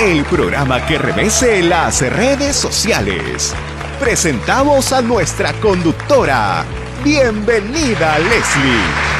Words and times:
El 0.00 0.24
programa 0.24 0.86
que 0.86 0.96
revese 0.96 1.62
las 1.62 2.00
redes 2.00 2.56
sociales. 2.56 3.54
Presentamos 4.00 4.94
a 4.94 5.02
nuestra 5.02 5.52
conductora. 5.60 6.64
Bienvenida, 7.04 8.18
Leslie. 8.18 9.10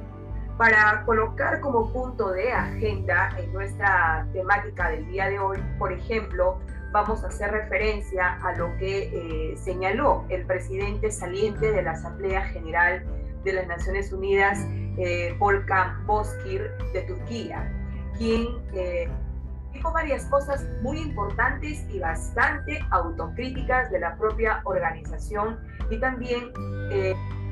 Para 0.61 1.03
colocar 1.07 1.59
como 1.59 1.91
punto 1.91 2.33
de 2.33 2.53
agenda 2.53 3.35
en 3.39 3.51
nuestra 3.51 4.27
temática 4.31 4.91
del 4.91 5.07
día 5.07 5.27
de 5.27 5.39
hoy, 5.39 5.57
por 5.79 5.91
ejemplo, 5.91 6.59
vamos 6.91 7.23
a 7.23 7.29
hacer 7.29 7.49
referencia 7.49 8.35
a 8.43 8.55
lo 8.55 8.77
que 8.77 9.09
eh, 9.11 9.57
señaló 9.57 10.23
el 10.29 10.45
presidente 10.45 11.09
saliente 11.09 11.71
de 11.71 11.81
la 11.81 11.93
Asamblea 11.93 12.43
General 12.49 13.03
de 13.43 13.53
las 13.53 13.65
Naciones 13.65 14.13
Unidas, 14.13 14.59
eh, 14.99 15.35
Volkan 15.39 16.05
Bozkir 16.05 16.69
de 16.93 17.01
Turquía, 17.07 17.67
quien 18.19 18.45
eh, 18.75 19.09
dijo 19.73 19.91
varias 19.91 20.25
cosas 20.25 20.63
muy 20.83 20.99
importantes 20.99 21.83
y 21.89 21.97
bastante 21.97 22.85
autocríticas 22.91 23.89
de 23.89 23.99
la 23.99 24.15
propia 24.15 24.61
organización 24.65 25.59
y 25.89 25.99
también 25.99 26.53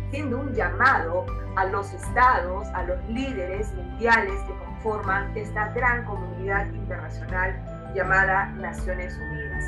eh, 0.09 0.11
siendo 0.11 0.39
un 0.39 0.53
llamado 0.53 1.25
a 1.55 1.65
los 1.65 1.93
estados, 1.93 2.67
a 2.73 2.83
los 2.83 3.03
líderes 3.09 3.73
mundiales 3.73 4.33
que 4.43 4.53
conforman 4.65 5.35
esta 5.35 5.69
gran 5.69 6.05
comunidad 6.05 6.71
internacional 6.73 7.91
llamada 7.93 8.47
Naciones 8.57 9.17
Unidas. 9.17 9.63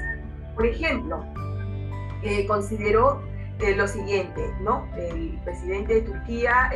Por 0.56 0.66
ejemplo, 0.66 1.26
eh, 2.24 2.46
consideró 2.48 3.22
eh, 3.60 3.76
lo 3.76 3.88
siguiente, 3.88 4.42
¿no? 4.62 4.88
El 4.96 5.40
presidente 5.44 5.96
de 5.96 6.02
Turquía 6.02 6.70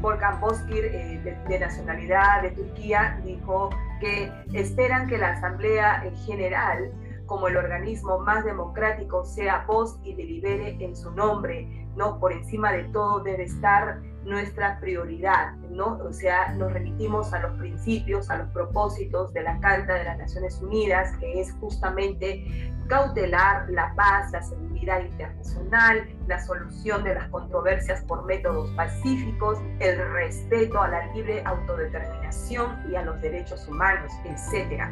Volkan 0.00 0.40
Bozkir, 0.40 0.84
eh, 0.84 1.38
de, 1.48 1.58
nacionalidad 1.58 2.42
de 2.42 2.50
Turquía, 2.50 3.20
dijo 3.24 3.70
que 4.00 4.30
esperan 4.52 5.06
que 5.06 5.16
la 5.16 5.30
Asamblea 5.30 6.04
General, 6.26 6.90
como 7.32 7.48
el 7.48 7.56
organismo 7.56 8.18
más 8.18 8.44
democrático, 8.44 9.24
sea 9.24 9.64
voz 9.66 9.98
y 10.04 10.12
delibere 10.12 10.76
en 10.84 10.94
su 10.94 11.10
nombre, 11.12 11.66
¿no? 11.96 12.20
Por 12.20 12.30
encima 12.30 12.70
de 12.72 12.84
todo 12.92 13.20
debe 13.20 13.44
estar 13.44 14.02
nuestra 14.22 14.78
prioridad, 14.80 15.54
¿no? 15.70 15.98
O 16.04 16.12
sea, 16.12 16.52
nos 16.56 16.70
remitimos 16.74 17.32
a 17.32 17.38
los 17.38 17.58
principios, 17.58 18.28
a 18.28 18.36
los 18.36 18.50
propósitos 18.50 19.32
de 19.32 19.44
la 19.44 19.58
Carta 19.60 19.94
de 19.94 20.04
las 20.04 20.18
Naciones 20.18 20.60
Unidas, 20.60 21.16
que 21.20 21.40
es 21.40 21.50
justamente 21.54 22.70
cautelar 22.88 23.70
la 23.70 23.94
paz, 23.94 24.30
la 24.32 24.42
seguridad 24.42 25.00
internacional, 25.00 26.06
la 26.26 26.38
solución 26.44 27.02
de 27.02 27.14
las 27.14 27.30
controversias 27.30 28.02
por 28.02 28.26
métodos 28.26 28.68
pacíficos, 28.72 29.58
el 29.80 29.96
respeto 30.12 30.82
a 30.82 30.88
la 30.88 31.06
libre 31.14 31.42
autodeterminación 31.46 32.90
y 32.90 32.96
a 32.96 33.02
los 33.02 33.18
derechos 33.22 33.66
humanos, 33.66 34.12
etc. 34.26 34.82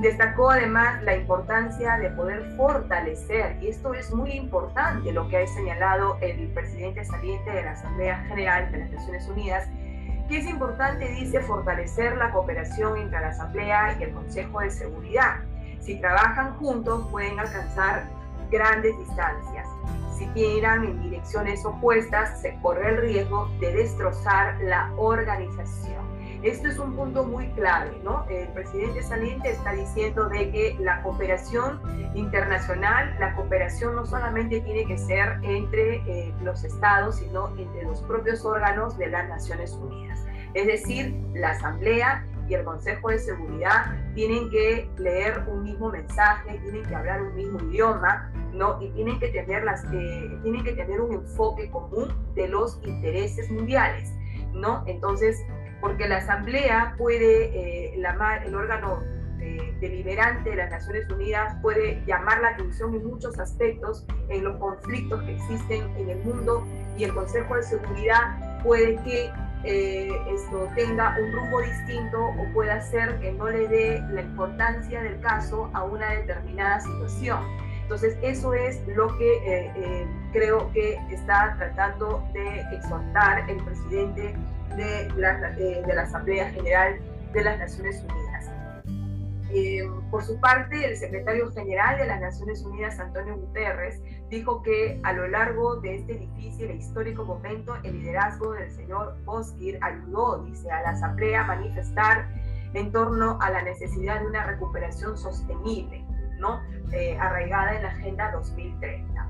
Destacó 0.00 0.50
además 0.50 1.02
la 1.02 1.14
importancia 1.14 1.98
de 1.98 2.08
poder 2.08 2.56
fortalecer, 2.56 3.62
y 3.62 3.68
esto 3.68 3.92
es 3.92 4.10
muy 4.14 4.32
importante 4.32 5.12
lo 5.12 5.28
que 5.28 5.36
ha 5.36 5.46
señalado 5.46 6.16
el 6.22 6.48
presidente 6.54 7.04
saliente 7.04 7.50
de 7.50 7.62
la 7.62 7.72
Asamblea 7.72 8.24
General 8.28 8.72
de 8.72 8.78
las 8.78 8.90
Naciones 8.90 9.28
Unidas, 9.28 9.68
que 10.26 10.38
es 10.38 10.46
importante, 10.46 11.06
dice, 11.06 11.40
fortalecer 11.40 12.16
la 12.16 12.30
cooperación 12.30 12.96
entre 12.96 13.20
la 13.20 13.28
Asamblea 13.28 13.96
y 14.00 14.04
el 14.04 14.12
Consejo 14.12 14.60
de 14.60 14.70
Seguridad. 14.70 15.40
Si 15.80 16.00
trabajan 16.00 16.54
juntos 16.54 17.06
pueden 17.10 17.38
alcanzar 17.38 18.04
grandes 18.50 18.96
distancias. 18.96 19.66
Si 20.16 20.26
tiran 20.28 20.84
en 20.84 21.02
direcciones 21.02 21.62
opuestas, 21.66 22.40
se 22.40 22.58
corre 22.62 22.88
el 22.88 22.96
riesgo 23.02 23.50
de 23.60 23.70
destrozar 23.74 24.58
la 24.62 24.90
organización. 24.96 26.09
Esto 26.42 26.68
es 26.68 26.78
un 26.78 26.96
punto 26.96 27.24
muy 27.24 27.48
clave, 27.48 27.92
¿no? 28.02 28.24
El 28.30 28.48
presidente 28.48 29.02
saliente 29.02 29.50
está 29.50 29.72
diciendo 29.72 30.28
de 30.30 30.50
que 30.50 30.76
la 30.80 31.02
cooperación 31.02 31.80
internacional, 32.14 33.14
la 33.20 33.34
cooperación 33.34 33.94
no 33.94 34.06
solamente 34.06 34.60
tiene 34.62 34.86
que 34.86 34.96
ser 34.96 35.38
entre 35.42 35.96
eh, 36.06 36.34
los 36.42 36.64
estados, 36.64 37.16
sino 37.16 37.48
entre 37.58 37.82
los 37.82 38.00
propios 38.02 38.42
órganos 38.44 38.96
de 38.96 39.08
las 39.08 39.28
Naciones 39.28 39.72
Unidas. 39.72 40.24
Es 40.54 40.66
decir, 40.66 41.14
la 41.34 41.50
Asamblea 41.50 42.24
y 42.48 42.54
el 42.54 42.64
Consejo 42.64 43.10
de 43.10 43.18
Seguridad 43.18 43.94
tienen 44.14 44.50
que 44.50 44.90
leer 44.96 45.44
un 45.46 45.62
mismo 45.62 45.90
mensaje, 45.90 46.58
tienen 46.58 46.84
que 46.84 46.94
hablar 46.94 47.22
un 47.22 47.34
mismo 47.34 47.60
idioma, 47.70 48.32
¿no? 48.52 48.80
Y 48.82 48.90
tienen 48.90 49.18
que 49.20 49.28
tener, 49.28 49.62
las, 49.62 49.84
eh, 49.92 50.38
tienen 50.42 50.64
que 50.64 50.72
tener 50.72 51.00
un 51.00 51.12
enfoque 51.12 51.70
común 51.70 52.08
de 52.34 52.48
los 52.48 52.80
intereses 52.82 53.50
mundiales, 53.50 54.10
¿no? 54.52 54.82
Entonces, 54.86 55.44
porque 55.80 56.06
la 56.08 56.18
Asamblea 56.18 56.94
puede, 56.98 57.46
eh, 57.46 57.94
el 57.94 58.54
órgano 58.54 59.02
eh, 59.40 59.74
deliberante 59.80 60.50
de 60.50 60.56
las 60.56 60.70
Naciones 60.70 61.08
Unidas 61.10 61.56
puede 61.62 62.02
llamar 62.06 62.40
la 62.42 62.48
atención 62.48 62.94
en 62.94 63.06
muchos 63.06 63.38
aspectos 63.38 64.06
en 64.28 64.44
los 64.44 64.56
conflictos 64.58 65.22
que 65.22 65.34
existen 65.36 65.96
en 65.96 66.10
el 66.10 66.18
mundo 66.18 66.66
y 66.98 67.04
el 67.04 67.14
Consejo 67.14 67.56
de 67.56 67.62
Seguridad 67.62 68.62
puede 68.62 68.96
que 69.02 69.30
eh, 69.64 70.10
esto 70.34 70.68
tenga 70.74 71.16
un 71.18 71.32
rumbo 71.32 71.60
distinto 71.62 72.18
o 72.18 72.52
pueda 72.52 72.74
hacer 72.74 73.18
que 73.20 73.32
no 73.32 73.48
le 73.48 73.68
dé 73.68 74.02
la 74.10 74.22
importancia 74.22 75.02
del 75.02 75.20
caso 75.20 75.70
a 75.72 75.84
una 75.84 76.10
determinada 76.10 76.80
situación. 76.80 77.40
Entonces, 77.82 78.16
eso 78.22 78.54
es 78.54 78.80
lo 78.86 79.08
que 79.18 80.06
creo 80.32 80.70
que 80.72 80.96
está 81.10 81.56
tratando 81.58 82.24
de 82.32 82.60
exhortar 82.72 83.50
el 83.50 83.56
presidente 83.64 84.36
de 84.76 85.08
la, 85.16 85.50
de, 85.52 85.82
la 85.86 86.02
Asamblea 86.02 86.50
General 86.50 86.98
de 87.32 87.44
las 87.44 87.58
Naciones 87.58 88.02
Unidas. 88.02 88.50
Eh, 89.52 89.82
por 90.10 90.22
su 90.22 90.38
parte, 90.38 90.84
el 90.84 90.96
secretario 90.96 91.50
general 91.52 91.98
de 91.98 92.06
las 92.06 92.20
Naciones 92.20 92.62
Unidas, 92.62 93.00
Antonio 93.00 93.36
Guterres, 93.36 94.00
dijo 94.28 94.62
que 94.62 95.00
a 95.02 95.12
lo 95.12 95.26
largo 95.26 95.80
de 95.80 95.96
este 95.96 96.14
difícil 96.14 96.70
e 96.70 96.76
histórico 96.76 97.24
momento, 97.24 97.74
el 97.82 97.98
liderazgo 97.98 98.52
del 98.52 98.70
señor 98.70 99.16
Boskir 99.24 99.78
ayudó, 99.82 100.44
dice, 100.44 100.70
a 100.70 100.82
la 100.82 100.90
Asamblea 100.90 101.42
a 101.42 101.46
manifestar 101.46 102.28
en 102.74 102.92
torno 102.92 103.38
a 103.40 103.50
la 103.50 103.62
necesidad 103.62 104.20
de 104.20 104.26
una 104.26 104.44
recuperación 104.44 105.18
sostenible. 105.18 106.04
¿no? 106.40 106.60
Eh, 106.92 107.16
arraigada 107.20 107.76
en 107.76 107.82
la 107.84 107.90
Agenda 107.90 108.32
2030. 108.32 109.29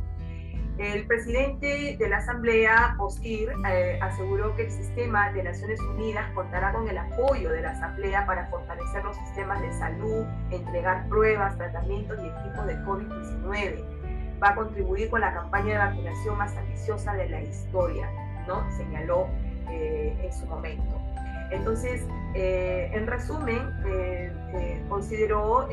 El 0.80 1.06
presidente 1.06 1.98
de 1.98 2.08
la 2.08 2.16
Asamblea, 2.16 2.96
Osquir, 2.98 3.50
eh, 3.68 3.98
aseguró 4.00 4.56
que 4.56 4.62
el 4.64 4.70
sistema 4.70 5.30
de 5.30 5.42
Naciones 5.42 5.78
Unidas 5.78 6.24
contará 6.34 6.72
con 6.72 6.88
el 6.88 6.96
apoyo 6.96 7.50
de 7.50 7.60
la 7.60 7.72
Asamblea 7.72 8.24
para 8.24 8.46
fortalecer 8.46 9.04
los 9.04 9.14
sistemas 9.14 9.60
de 9.60 9.70
salud, 9.74 10.24
entregar 10.50 11.06
pruebas, 11.10 11.54
tratamientos 11.58 12.18
y 12.22 12.28
equipos 12.28 12.66
de 12.66 12.76
COVID-19. 12.78 14.40
Va 14.42 14.48
a 14.48 14.54
contribuir 14.54 15.10
con 15.10 15.20
la 15.20 15.34
campaña 15.34 15.72
de 15.72 15.78
vacunación 15.80 16.38
más 16.38 16.56
ambiciosa 16.56 17.12
de 17.12 17.28
la 17.28 17.42
historia, 17.42 18.10
¿no? 18.48 18.64
señaló 18.78 19.28
eh, 19.68 20.18
en 20.22 20.32
su 20.32 20.46
momento. 20.46 20.98
Entonces, 21.50 22.06
eh, 22.34 22.90
en 22.94 23.06
resumen, 23.06 23.60
consideró 24.88 25.68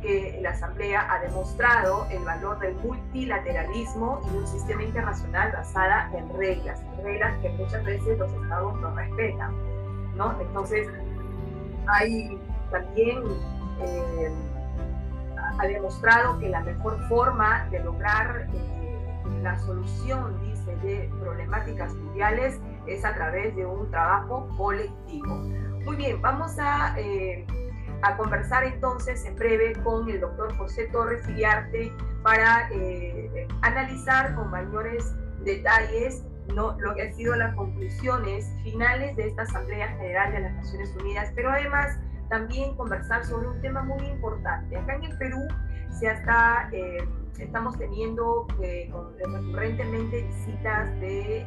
que 0.00 0.38
la 0.42 0.50
Asamblea 0.50 1.06
ha 1.12 1.20
demostrado 1.20 2.06
el 2.10 2.24
valor 2.24 2.58
del 2.60 2.74
multilateralismo 2.76 4.20
y 4.32 4.36
un 4.36 4.46
sistema 4.46 4.82
internacional 4.82 5.52
basada 5.52 6.10
en 6.14 6.28
reglas, 6.38 6.80
reglas 7.02 7.38
que 7.42 7.50
muchas 7.50 7.84
veces 7.84 8.18
los 8.18 8.32
estados 8.32 8.80
no 8.80 8.94
respetan, 8.94 9.54
¿no? 10.16 10.40
Entonces, 10.40 10.88
hay 11.86 12.38
también 12.70 13.18
eh, 13.80 14.32
ha 15.58 15.66
demostrado 15.66 16.38
que 16.38 16.48
la 16.48 16.60
mejor 16.60 16.98
forma 17.08 17.66
de 17.70 17.80
lograr 17.80 18.48
eh, 18.52 18.80
la 19.42 19.58
solución, 19.58 20.40
dice, 20.42 20.76
de 20.76 21.10
problemáticas 21.20 21.94
mundiales 21.94 22.58
es 22.86 23.04
a 23.04 23.14
través 23.14 23.54
de 23.56 23.66
un 23.66 23.90
trabajo 23.90 24.48
colectivo. 24.56 25.34
Muy 25.84 25.96
bien, 25.96 26.20
vamos 26.20 26.58
a 26.58 26.94
eh, 26.98 27.46
a 28.02 28.16
conversar 28.16 28.64
entonces 28.64 29.24
en 29.24 29.36
breve 29.36 29.74
con 29.82 30.08
el 30.08 30.20
doctor 30.20 30.56
José 30.56 30.88
Torres 30.92 31.28
Iriarte 31.28 31.92
para 32.22 32.68
eh, 32.72 33.46
analizar 33.62 34.34
con 34.34 34.50
mayores 34.50 35.14
detalles 35.44 36.24
¿no? 36.54 36.78
lo 36.80 36.94
que 36.94 37.02
han 37.02 37.14
sido 37.14 37.36
las 37.36 37.54
conclusiones 37.54 38.50
finales 38.62 39.16
de 39.16 39.28
esta 39.28 39.42
Asamblea 39.42 39.88
General 39.88 40.32
de 40.32 40.40
las 40.40 40.52
Naciones 40.54 40.94
Unidas, 40.96 41.30
pero 41.34 41.50
además 41.50 41.98
también 42.28 42.76
conversar 42.76 43.24
sobre 43.24 43.48
un 43.48 43.60
tema 43.60 43.82
muy 43.82 44.04
importante. 44.06 44.76
Acá 44.76 44.94
en 44.94 45.04
el 45.04 45.18
Perú 45.18 45.46
se 45.98 46.10
está, 46.10 46.68
eh, 46.72 46.98
estamos 47.38 47.76
teniendo 47.78 48.46
eh, 48.62 48.90
recurrentemente 49.18 50.22
visitas 50.22 50.88
de 51.00 51.46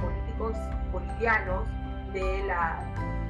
políticos 0.00 0.56
bolivianos 0.92 1.66
de 2.12 2.44
la 2.46 3.21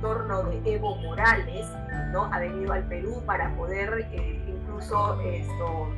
torno 0.00 0.44
de 0.44 0.74
Evo 0.74 0.96
Morales, 0.96 1.66
¿no? 2.12 2.32
Ha 2.32 2.38
venido 2.40 2.72
al 2.72 2.84
Perú 2.88 3.22
para 3.26 3.54
poder 3.56 4.08
eh, 4.12 4.44
incluso 4.48 5.20
esto, 5.20 5.88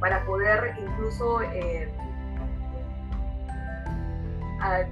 para 0.00 0.24
poder 0.24 0.74
incluso, 0.80 1.42
eh, 1.42 1.92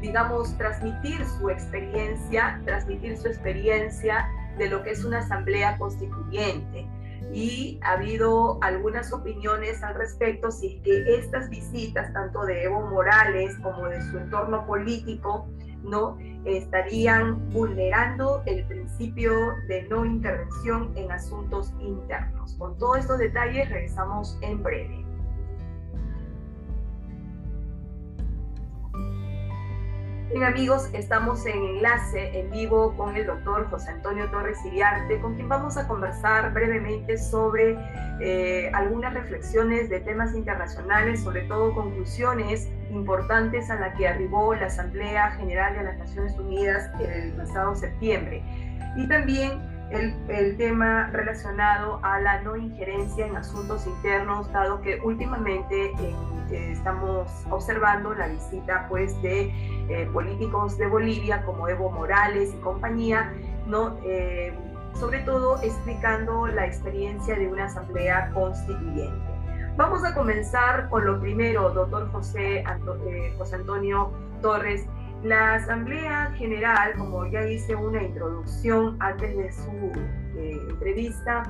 digamos, 0.00 0.56
transmitir 0.56 1.25
su 1.26 1.50
experiencia, 1.50 2.61
transmitir 2.64 3.17
su 3.17 3.29
experiencia 3.29 4.29
de 4.58 4.69
lo 4.69 4.82
que 4.82 4.91
es 4.91 5.05
una 5.05 5.19
asamblea 5.19 5.79
constituyente. 5.79 6.87
Y 7.32 7.79
ha 7.82 7.93
habido 7.93 8.58
algunas 8.62 9.12
opiniones 9.12 9.82
al 9.85 9.94
respecto 9.94 10.50
si 10.50 10.76
es 10.76 10.82
que 10.82 11.14
estas 11.14 11.49
visitas, 11.49 12.12
tanto 12.12 12.44
de 12.44 12.64
Evo 12.64 12.81
Morales 12.81 13.56
como 13.62 13.87
de 13.88 14.02
su 14.02 14.19
entorno 14.19 14.67
político, 14.67 15.47
¿no? 15.82 16.19
estarían 16.44 17.50
vulnerando 17.50 18.43
el 18.47 18.65
principio 18.65 19.32
de 19.69 19.82
no 19.85 20.05
intervención 20.05 20.91
en 20.97 21.12
asuntos 21.12 21.73
internos. 21.81 22.55
Con 22.55 22.79
todos 22.79 22.99
estos 22.99 23.19
detalles 23.19 23.69
regresamos 23.69 24.38
en 24.41 24.62
breve. 24.62 25.00
Bien 30.31 30.44
amigos, 30.44 30.88
estamos 30.93 31.44
en 31.44 31.61
enlace 31.61 32.38
en 32.38 32.53
vivo 32.53 32.97
con 32.97 33.17
el 33.17 33.27
doctor 33.27 33.69
José 33.69 33.91
Antonio 33.91 34.31
Torres 34.31 34.65
Iriarte, 34.65 35.19
con 35.21 35.35
quien 35.35 35.49
vamos 35.49 35.77
a 35.77 35.88
conversar 35.88 36.53
brevemente 36.53 37.19
sobre 37.19 37.77
eh, 38.21 38.71
algunas 38.73 39.12
reflexiones 39.12 39.91
de 39.91 39.99
temas 39.99 40.32
internacionales, 40.37 41.25
sobre 41.25 41.43
todo 41.49 41.75
conclusiones 41.75 42.69
importantes 42.93 43.71
a 43.71 43.81
las 43.81 43.97
que 43.97 44.06
arribó 44.06 44.55
la 44.55 44.67
Asamblea 44.67 45.32
General 45.32 45.75
de 45.75 45.82
las 45.82 45.99
Naciones 45.99 46.38
Unidas 46.38 46.88
el 47.00 47.33
pasado 47.33 47.75
septiembre. 47.75 48.44
Y 48.97 49.09
también 49.09 49.61
el, 49.91 50.57
tema 50.57 51.11
relacionado 51.13 52.01
a 52.03 52.21
la 52.21 52.41
no 52.43 52.57
injerencia 52.57 53.27
en 53.27 53.37
asuntos 53.37 53.87
internos, 53.87 54.51
dado 54.53 54.81
que 54.83 55.01
últimamente 55.03 55.93
eh, 56.51 56.73
estamos 56.73 57.29
observando 57.51 58.15
la 58.15 58.29
visita 58.29 58.87
pues, 58.89 59.21
de 59.23 59.53
eh, 59.89 60.09
políticos 60.13 60.79
de 60.79 60.87
Bolivia 60.87 61.43
como 61.45 61.69
Evo 61.69 61.91
Morales 61.91 62.55
y 62.55 62.57
compañía, 62.59 63.33
¿no? 63.67 63.99
Eh, 64.05 64.53
sobre 64.95 65.21
todo 65.21 65.63
explicando 65.63 66.47
la 66.47 66.67
experiencia 66.67 67.37
de 67.37 67.49
una 67.49 67.67
asamblea 67.67 68.31
constituyente. 68.33 69.31
Vamos 69.77 70.05
a 70.05 70.15
comenzar 70.15 70.89
con 70.89 71.07
lo 71.07 71.21
primero, 71.21 71.71
doctor 71.71 72.11
José, 72.11 72.65
José 73.39 73.57
Antonio 73.57 74.13
Torres. 74.43 74.85
La 75.23 75.57
Asamblea 75.57 76.33
General, 76.39 76.95
como 76.97 77.27
ya 77.27 77.47
hice 77.47 77.75
una 77.75 78.03
introducción 78.03 78.97
antes 79.01 79.37
de 79.37 79.53
su 79.53 79.93
eh, 80.37 80.59
entrevista, 80.71 81.43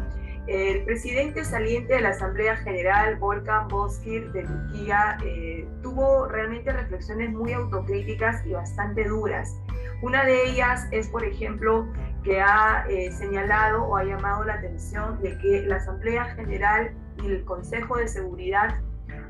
el 0.49 0.83
presidente 0.83 1.45
saliente 1.45 1.95
de 1.95 2.01
la 2.01 2.09
Asamblea 2.09 2.57
General, 2.57 3.15
Volkan 3.17 3.69
Bozkir, 3.69 4.33
de 4.33 4.43
Turquía, 4.43 5.19
eh, 5.25 5.69
tuvo 5.83 6.27
realmente 6.27 6.73
reflexiones 6.73 7.31
muy 7.31 7.53
autocríticas 7.53 8.45
y 8.45 8.53
bastante 8.55 9.05
duras. 9.05 9.57
Una 10.03 10.25
de 10.25 10.51
ellas 10.51 10.89
es, 10.91 11.07
por 11.07 11.25
ejemplo, 11.25 11.87
que 12.25 12.41
ha 12.41 12.87
eh, 12.89 13.13
señalado 13.13 13.85
o 13.85 13.97
ha 13.97 14.03
llamado 14.03 14.43
la 14.43 14.55
atención 14.55 15.23
de 15.23 15.39
que 15.39 15.63
la 15.63 15.77
Asamblea 15.77 16.25
General 16.35 16.93
y 17.23 17.27
el 17.27 17.45
Consejo 17.45 17.99
de 17.99 18.09
Seguridad 18.09 18.81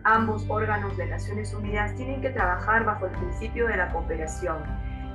ambos 0.05 0.45
órganos 0.49 0.97
de 0.97 1.07
Naciones 1.07 1.55
Unidas 1.55 1.95
tienen 1.97 2.21
que 2.21 2.31
trabajar 2.31 2.85
bajo 2.85 3.07
el 3.07 3.13
principio 3.13 3.67
de 3.67 3.77
la 3.77 3.89
cooperación. 3.93 4.59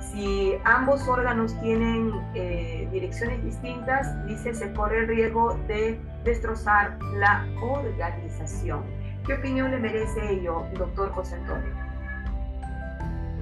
Si 0.00 0.54
ambos 0.64 1.06
órganos 1.08 1.58
tienen 1.60 2.12
eh, 2.34 2.88
direcciones 2.92 3.42
distintas, 3.44 4.26
dice, 4.26 4.54
se 4.54 4.72
corre 4.72 5.00
el 5.00 5.08
riesgo 5.08 5.54
de 5.66 6.00
destrozar 6.24 6.98
la 7.14 7.46
organización. 7.60 8.84
¿Qué 9.26 9.34
opinión 9.34 9.70
le 9.70 9.78
merece 9.78 10.32
ello, 10.32 10.64
doctor 10.78 11.10
José 11.12 11.36
Antonio? 11.36 11.72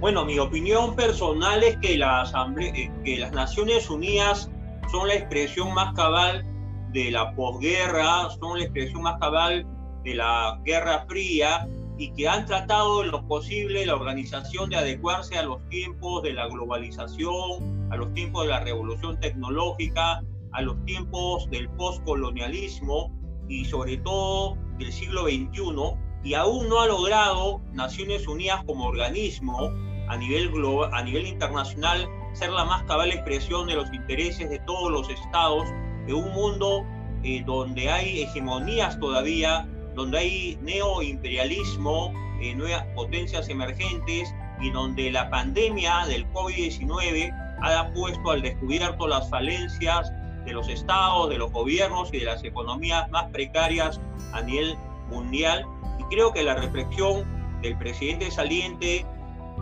Bueno, 0.00 0.24
mi 0.24 0.38
opinión 0.38 0.96
personal 0.96 1.62
es 1.62 1.76
que, 1.78 1.96
la 1.98 2.24
eh, 2.58 2.90
que 3.04 3.18
las 3.18 3.32
Naciones 3.32 3.88
Unidas 3.90 4.50
son 4.90 5.08
la 5.08 5.14
expresión 5.14 5.72
más 5.74 5.94
cabal 5.94 6.44
de 6.92 7.10
la 7.10 7.34
posguerra, 7.34 8.28
son 8.40 8.58
la 8.58 8.64
expresión 8.64 9.02
más 9.02 9.18
cabal 9.18 9.66
de 10.04 10.14
la 10.14 10.60
Guerra 10.64 11.06
Fría 11.08 11.66
y 11.96 12.12
que 12.12 12.28
han 12.28 12.44
tratado 12.46 13.04
lo 13.04 13.26
posible 13.26 13.86
la 13.86 13.94
organización 13.94 14.68
de 14.70 14.76
adecuarse 14.76 15.38
a 15.38 15.42
los 15.42 15.66
tiempos 15.68 16.22
de 16.22 16.32
la 16.32 16.48
globalización, 16.48 17.88
a 17.90 17.96
los 17.96 18.12
tiempos 18.14 18.44
de 18.44 18.50
la 18.50 18.60
revolución 18.60 19.18
tecnológica, 19.20 20.22
a 20.52 20.62
los 20.62 20.82
tiempos 20.84 21.48
del 21.50 21.68
postcolonialismo 21.70 23.12
y 23.48 23.64
sobre 23.64 23.96
todo 23.98 24.56
del 24.78 24.92
siglo 24.92 25.24
XXI 25.24 25.96
y 26.24 26.34
aún 26.34 26.68
no 26.68 26.80
ha 26.80 26.86
logrado 26.86 27.60
Naciones 27.72 28.26
Unidas 28.26 28.64
como 28.66 28.86
organismo 28.86 29.70
a 30.08 30.16
nivel, 30.16 30.50
global, 30.50 30.90
a 30.92 31.02
nivel 31.02 31.26
internacional 31.26 32.08
ser 32.32 32.50
la 32.50 32.64
más 32.64 32.82
cabal 32.84 33.10
expresión 33.12 33.68
de 33.68 33.74
los 33.74 33.92
intereses 33.92 34.50
de 34.50 34.58
todos 34.60 34.90
los 34.90 35.08
estados 35.08 35.68
de 36.06 36.12
un 36.12 36.32
mundo 36.32 36.84
eh, 37.22 37.42
donde 37.46 37.90
hay 37.90 38.22
hegemonías 38.22 38.98
todavía 38.98 39.68
donde 39.94 40.18
hay 40.18 40.58
neoimperialismo, 40.62 42.12
eh, 42.40 42.54
nuevas 42.54 42.84
potencias 42.94 43.48
emergentes 43.48 44.34
y 44.60 44.70
donde 44.70 45.10
la 45.10 45.30
pandemia 45.30 46.06
del 46.06 46.28
COVID-19 46.32 47.32
ha 47.62 47.90
puesto 47.92 48.30
al 48.30 48.42
descubierto 48.42 49.06
las 49.06 49.28
falencias 49.30 50.12
de 50.44 50.52
los 50.52 50.68
estados, 50.68 51.30
de 51.30 51.38
los 51.38 51.50
gobiernos 51.52 52.12
y 52.12 52.18
de 52.18 52.26
las 52.26 52.44
economías 52.44 53.10
más 53.10 53.30
precarias 53.30 54.00
a 54.32 54.42
nivel 54.42 54.76
mundial. 55.08 55.64
Y 55.98 56.04
creo 56.14 56.32
que 56.32 56.42
la 56.42 56.54
reflexión 56.54 57.24
del 57.62 57.76
presidente 57.78 58.30
saliente 58.30 59.06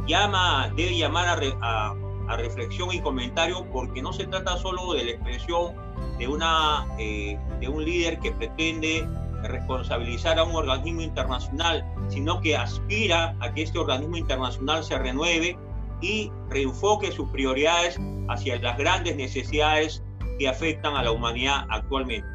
llama, 0.07 0.73
debe 0.77 0.97
llamar 0.97 1.41
a, 1.61 1.95
reflexión 2.37 2.91
y 2.91 3.01
comentario 3.03 3.67
porque 3.71 4.01
no 4.01 4.11
se 4.11 4.27
trata 4.27 4.57
solo 4.57 4.95
de 4.95 5.05
la 5.05 5.11
expresión 5.11 5.75
de, 6.19 6.27
una, 6.27 6.87
eh, 6.99 7.39
de 7.61 7.69
un 7.69 7.85
líder 7.85 8.19
que 8.21 8.33
pretende 8.33 9.07
responsabilizar 9.43 10.39
a 10.39 10.45
un 10.45 10.55
organismo 10.55 11.03
internacional, 11.03 11.85
sino 12.09 12.41
que 12.41 12.57
aspira 12.57 13.35
a 13.41 13.53
que 13.53 13.63
este 13.63 13.79
organismo 13.79 14.17
internacional 14.17 14.85
se 14.85 14.99
renueve 14.99 15.59
y 16.01 16.33
reenfoque 16.51 17.13
sus 17.13 17.29
prioridades 17.31 17.99
hacia 18.29 18.59
las 18.61 18.77
grandes 18.77 19.17
necesidades 19.17 20.03
que 20.39 20.49
afectan 20.49 20.97
a 20.97 21.03
la 21.03 21.13
humanidad 21.13 21.67
actualmente. 21.71 22.27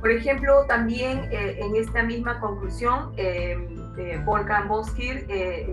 Por 0.00 0.12
ejemplo, 0.12 0.64
también 0.68 1.28
eh, 1.32 1.58
en 1.60 1.74
esta 1.74 2.02
misma 2.04 2.38
conclusión, 2.38 3.12
eh, 3.16 3.56
Volkan 4.24 4.68
Boskir 4.68 5.26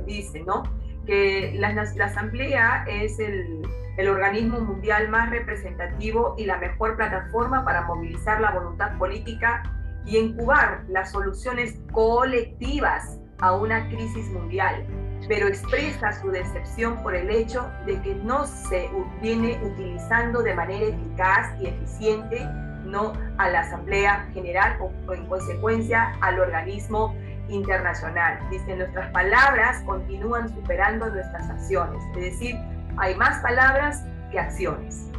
dice 0.07 0.43
¿no? 0.43 0.63
que 1.05 1.53
la, 1.59 1.71
la 1.73 2.05
Asamblea 2.05 2.85
es 2.89 3.19
el, 3.19 3.61
el 3.97 4.09
organismo 4.09 4.59
mundial 4.59 5.09
más 5.09 5.29
representativo 5.29 6.35
y 6.37 6.45
la 6.45 6.57
mejor 6.57 6.95
plataforma 6.97 7.63
para 7.63 7.83
movilizar 7.83 8.41
la 8.41 8.51
voluntad 8.51 8.97
política 8.97 9.63
y 10.05 10.17
incubar 10.17 10.83
las 10.87 11.11
soluciones 11.11 11.79
colectivas 11.91 13.19
a 13.39 13.53
una 13.53 13.87
crisis 13.89 14.27
mundial, 14.29 14.85
pero 15.27 15.47
expresa 15.47 16.13
su 16.21 16.29
decepción 16.29 17.01
por 17.03 17.15
el 17.15 17.29
hecho 17.29 17.69
de 17.85 18.01
que 18.01 18.15
no 18.15 18.45
se 18.45 18.89
viene 19.21 19.59
utilizando 19.63 20.41
de 20.41 20.53
manera 20.53 20.85
eficaz 20.85 21.59
y 21.61 21.67
eficiente 21.67 22.47
no 22.85 23.13
a 23.37 23.49
la 23.49 23.61
Asamblea 23.61 24.29
General 24.33 24.77
o, 24.79 25.13
en 25.13 25.25
consecuencia 25.25 26.15
al 26.21 26.39
organismo 26.39 27.15
internacional. 27.49 28.39
Dice, 28.49 28.75
nuestras 28.75 29.11
palabras 29.11 29.81
continúan 29.85 30.49
superando 30.49 31.09
nuestras 31.09 31.49
acciones, 31.49 32.01
es 32.15 32.33
decir, 32.33 32.55
hay 32.97 33.15
más 33.15 33.41
palabras 33.41 34.03
que 34.31 34.39
acciones. 34.39 35.09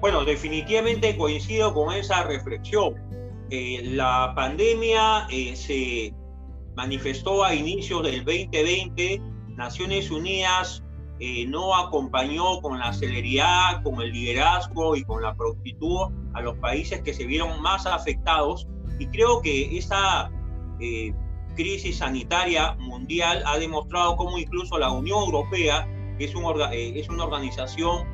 Bueno, 0.00 0.24
definitivamente 0.24 1.16
coincido 1.16 1.74
con 1.74 1.94
esa 1.94 2.24
reflexión. 2.24 2.94
Eh, 3.50 3.82
la 3.84 4.32
pandemia 4.34 5.26
eh, 5.30 5.56
se 5.56 6.14
manifestó 6.76 7.44
a 7.44 7.54
inicios 7.54 8.02
del 8.02 8.24
2020. 8.24 9.20
Naciones 9.48 10.10
Unidas 10.10 10.82
eh, 11.18 11.46
no 11.46 11.76
acompañó 11.76 12.60
con 12.62 12.78
la 12.78 12.92
celeridad, 12.92 13.82
con 13.82 14.00
el 14.00 14.12
liderazgo 14.12 14.96
y 14.96 15.04
con 15.04 15.22
la 15.22 15.34
prontitud 15.34 16.12
a 16.34 16.40
los 16.40 16.56
países 16.58 17.02
que 17.02 17.12
se 17.12 17.24
vieron 17.26 17.60
más 17.60 17.86
afectados. 17.86 18.66
Y 18.98 19.06
creo 19.06 19.42
que 19.42 19.76
esta 19.76 20.30
crisis 21.56 21.98
sanitaria 21.98 22.74
mundial 22.78 23.42
ha 23.46 23.58
demostrado 23.58 24.16
cómo 24.16 24.38
incluso 24.38 24.78
la 24.78 24.90
Unión 24.90 25.18
Europea 25.18 25.86
es, 26.18 26.34
eh, 26.72 26.92
es 26.96 27.08
una 27.08 27.24
organización 27.24 28.06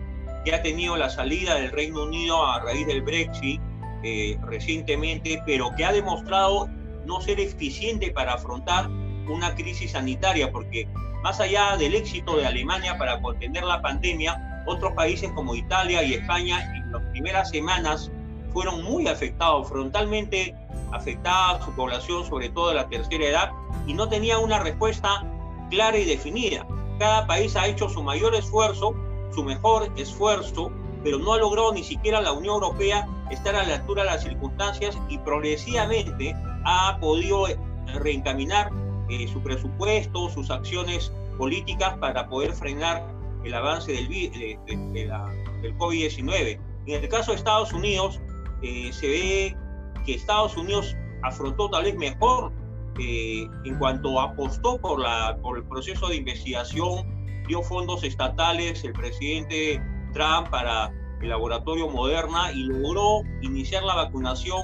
que 0.45 0.55
ha 0.55 0.63
tenido 0.63 0.97
la 0.97 1.11
salida 1.11 1.57
del 1.57 1.73
Reino 1.73 2.05
Unido 2.05 2.45
a 2.45 2.61
raíz 2.61 2.87
del 2.87 3.03
Brexit 3.03 3.61
eh, 4.09 4.39
recientemente, 4.43 5.43
pero 5.45 5.75
que 5.77 5.85
ha 5.85 5.91
demostrado 5.91 6.69
no 7.07 7.21
ser 7.21 7.41
eficiente 7.41 8.13
para 8.13 8.35
afrontar 8.35 8.89
una 9.29 9.53
crisis 9.57 9.91
sanitaria, 9.91 10.53
porque 10.53 10.87
más 11.25 11.41
allá 11.41 11.77
del 11.77 11.93
éxito 11.97 12.37
de 12.37 12.47
Alemania 12.47 12.97
para 12.99 13.21
contener 13.21 13.65
la 13.65 13.83
pandemia, 13.83 14.63
otros 14.65 14.93
países 14.93 15.33
como 15.33 15.57
Italia 15.57 16.05
y 16.05 16.15
España 16.15 16.73
en 16.77 16.93
las 16.93 17.03
primeras 17.11 17.51
semanas 17.51 18.13
fueron 18.53 18.85
muy 18.85 19.09
afectados, 19.09 19.69
frontalmente 19.69 20.55
afectada 20.93 21.61
su 21.65 21.73
población, 21.73 22.25
sobre 22.25 22.49
todo 22.51 22.69
de 22.69 22.77
la 22.77 22.89
tercera 22.89 23.25
edad, 23.25 23.51
y 23.89 23.95
no 23.95 24.09
tenía 24.09 24.39
una 24.39 24.61
respuesta 24.61 25.25
clara 25.69 25.99
y 25.99 26.05
definida. 26.05 26.65
Cada 27.01 27.27
país 27.27 27.57
ha 27.57 27.67
hecho 27.67 27.89
su 27.89 28.05
mayor 28.05 28.37
esfuerzo, 28.37 28.95
su 29.35 29.43
mejor 29.43 29.91
esfuerzo, 29.97 30.71
pero 31.07 31.21
no 31.21 31.35
ha 31.35 31.39
logrado 31.39 31.73
ni 31.73 31.85
siquiera 31.85 32.21
la 32.21 32.33
Unión 32.33 32.55
Europea 32.55 33.07
estar 33.31 33.55
a 33.55 33.65
la 33.65 33.77
altura 33.77 34.03
de 34.03 34.11
las 34.11 34.25
circunstancias 34.25 34.99
y 35.09 35.19
progresivamente 35.19 36.35
ha 36.65 36.99
podido 37.01 37.47
reencaminar 37.95 38.73
eh, 39.09 39.29
su 39.29 39.41
presupuesto, 39.41 40.29
sus 40.31 40.51
acciones 40.51 41.13
políticas 41.39 41.97
para 41.99 42.29
poder 42.29 42.55
frenar 42.55 43.07
el 43.45 43.55
avance 43.55 43.93
del, 43.93 44.09
del 44.09 45.79
COVID-19. 45.79 46.59
En 46.87 47.05
el 47.05 47.09
caso 47.09 47.31
de 47.31 47.37
Estados 47.37 47.73
Unidos, 47.73 48.21
eh, 48.63 48.93
se 48.93 49.07
ve 49.07 49.57
que 50.05 50.15
Estados 50.15 50.57
Unidos 50.57 50.97
afrontó 51.23 51.71
tal 51.71 51.85
vez 51.85 51.95
mejor 51.95 52.51
eh, 52.99 53.47
en 53.65 53.79
cuanto 53.79 54.21
apostó 54.21 54.77
por, 54.79 54.99
la, 54.99 55.39
por 55.41 55.57
el 55.59 55.63
proceso 55.69 56.09
de 56.09 56.17
investigación, 56.17 57.07
dio 57.47 57.63
fondos 57.63 58.03
estatales 58.03 58.83
el 58.83 58.93
presidente 58.93 59.81
Trump 60.17 60.49
para 60.51 60.91
el 61.21 61.29
laboratorio 61.29 61.89
Moderna 61.89 62.51
y 62.53 62.65
logró 62.65 63.23
iniciar 63.43 63.83
la 63.85 63.95
vacunación 63.95 64.63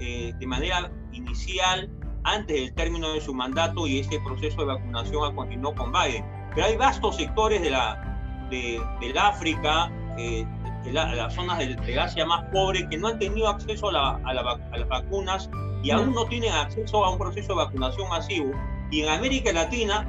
eh, 0.00 0.32
de 0.38 0.46
manera 0.46 0.90
inicial 1.12 1.88
antes 2.24 2.56
del 2.56 2.74
término 2.74 3.12
de 3.12 3.20
su 3.20 3.32
mandato 3.32 3.86
y 3.86 4.00
este 4.00 4.18
proceso 4.20 4.58
de 4.58 4.66
vacunación 4.66 5.34
continuó 5.36 5.74
con 5.74 5.92
Biden. 5.92 6.24
Pero 6.54 6.66
hay 6.66 6.76
vastos 6.76 7.16
sectores 7.16 7.62
de 7.62 7.70
la, 7.70 8.46
de, 8.50 8.80
del 9.00 9.16
África, 9.16 9.90
eh, 10.18 10.44
de, 10.84 10.92
las 10.92 11.34
zonas 11.34 11.58
del, 11.58 11.98
Asia 11.98 12.26
más 12.26 12.44
pobres 12.52 12.84
que 12.90 12.96
no 12.98 13.08
han 13.08 13.18
tenido 13.18 13.48
acceso 13.48 13.90
a, 13.90 14.16
a 14.16 14.34
las 14.34 14.88
vacunas 14.88 15.48
y 15.82 15.90
aún 15.90 16.12
no 16.12 16.24
tienen 16.26 16.52
acceso 16.52 17.04
a 17.04 17.10
un 17.10 17.18
proceso 17.18 17.48
de 17.48 17.54
vacunación 17.54 18.08
masivo. 18.08 18.50
Y 18.90 19.02
en 19.02 19.10
América 19.10 19.52
Latina 19.52 20.06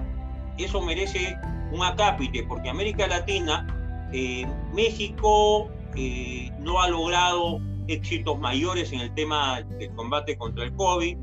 eso 0.58 0.82
merece 0.82 1.38
un 1.72 1.84
acápite, 1.84 2.44
porque 2.44 2.70
América 2.70 3.08
Latina, 3.08 3.68
eh, 4.14 4.46
México 4.74 5.70
eh, 5.96 6.52
no 6.60 6.82
ha 6.82 6.90
logrado 6.90 7.60
éxitos 7.88 8.40
mayores 8.40 8.92
en 8.92 9.02
el 9.02 9.14
tema 9.16 9.62
del 9.62 9.94
combate 9.96 10.38
contra 10.38 10.66
el 10.66 10.74
COVID. 10.76 11.18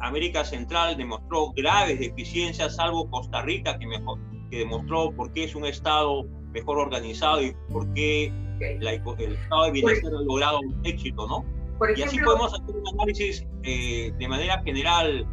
América 0.00 0.44
Central 0.44 0.96
demostró 0.96 1.52
graves 1.52 1.98
deficiencias, 1.98 2.76
salvo 2.76 3.10
Costa 3.10 3.42
Rica, 3.42 3.76
que, 3.78 3.86
mejor, 3.86 4.18
que 4.50 4.58
demostró 4.58 5.10
por 5.10 5.32
qué 5.32 5.44
es 5.44 5.54
un 5.54 5.66
Estado 5.66 6.24
mejor 6.52 6.78
organizado 6.78 7.42
y 7.42 7.54
por 7.70 7.92
qué 7.94 8.32
el 8.60 8.86
Estado 8.86 9.64
de 9.64 9.70
Bienestar 9.72 10.12
ha 10.14 10.22
logrado 10.22 10.60
un 10.60 10.80
éxito, 10.84 11.26
¿no? 11.26 11.44
y 11.96 12.02
así 12.02 12.18
podemos 12.20 12.54
hacer 12.54 12.74
un 12.74 12.88
análisis 12.94 13.46
eh, 13.62 14.12
de 14.16 14.28
manera 14.28 14.62
general. 14.62 15.26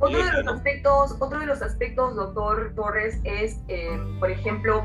Otro 0.00 0.18
de, 0.18 0.32
los 0.32 0.46
aspectos, 0.48 1.16
otro 1.20 1.38
de 1.38 1.46
los 1.46 1.62
aspectos, 1.62 2.16
doctor 2.16 2.72
Torres, 2.74 3.20
es, 3.24 3.60
eh, 3.68 3.96
por 4.18 4.30
ejemplo, 4.30 4.84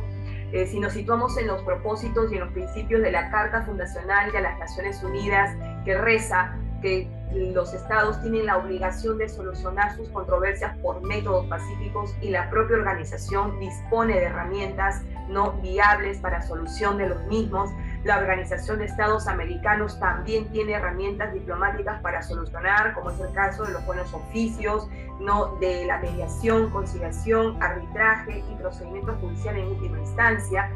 eh, 0.52 0.68
si 0.68 0.80
nos 0.80 0.94
situamos 0.94 1.38
en 1.38 1.48
los 1.48 1.62
propósitos 1.64 2.32
y 2.32 2.36
en 2.36 2.42
los 2.42 2.52
principios 2.52 3.02
de 3.02 3.12
la 3.12 3.30
Carta 3.30 3.64
Fundacional 3.64 4.32
de 4.32 4.42
las 4.42 4.58
Naciones 4.60 5.04
Unidas, 5.04 5.56
que 5.86 5.98
reza 5.98 6.56
que 6.82 7.08
los 7.34 7.74
estados 7.74 8.20
tienen 8.22 8.46
la 8.48 8.58
obligación 8.58 9.18
de 9.18 9.30
solucionar 9.30 9.96
sus 9.96 10.10
controversias 10.10 10.76
por 10.78 11.02
métodos 11.02 11.46
pacíficos 11.48 12.16
y 12.22 12.30
la 12.30 12.50
propia 12.50 12.78
organización 12.78 13.60
dispone 13.60 14.16
de 14.16 14.24
herramientas 14.24 15.04
no 15.28 15.52
viables 15.62 16.18
para 16.20 16.42
solución 16.42 16.98
de 16.98 17.10
los 17.10 17.24
mismos. 17.28 17.70
La 18.04 18.18
Organización 18.18 18.80
de 18.80 18.86
Estados 18.86 19.28
Americanos 19.28 20.00
también 20.00 20.50
tiene 20.52 20.74
herramientas 20.74 21.34
diplomáticas 21.34 22.02
para 22.02 22.22
solucionar, 22.22 22.94
como 22.94 23.10
es 23.10 23.20
el 23.20 23.34
caso 23.34 23.66
de 23.66 23.74
los 23.74 23.86
buenos 23.86 24.14
oficios, 24.14 24.88
no 25.20 25.58
de 25.58 25.86
la 25.86 26.00
mediación, 26.00 26.70
conciliación, 26.70 27.62
arbitraje 27.62 28.42
y 28.50 28.56
procedimiento 28.56 29.14
judicial 29.20 29.58
en 29.58 29.68
última 29.68 30.00
instancia. 30.00 30.72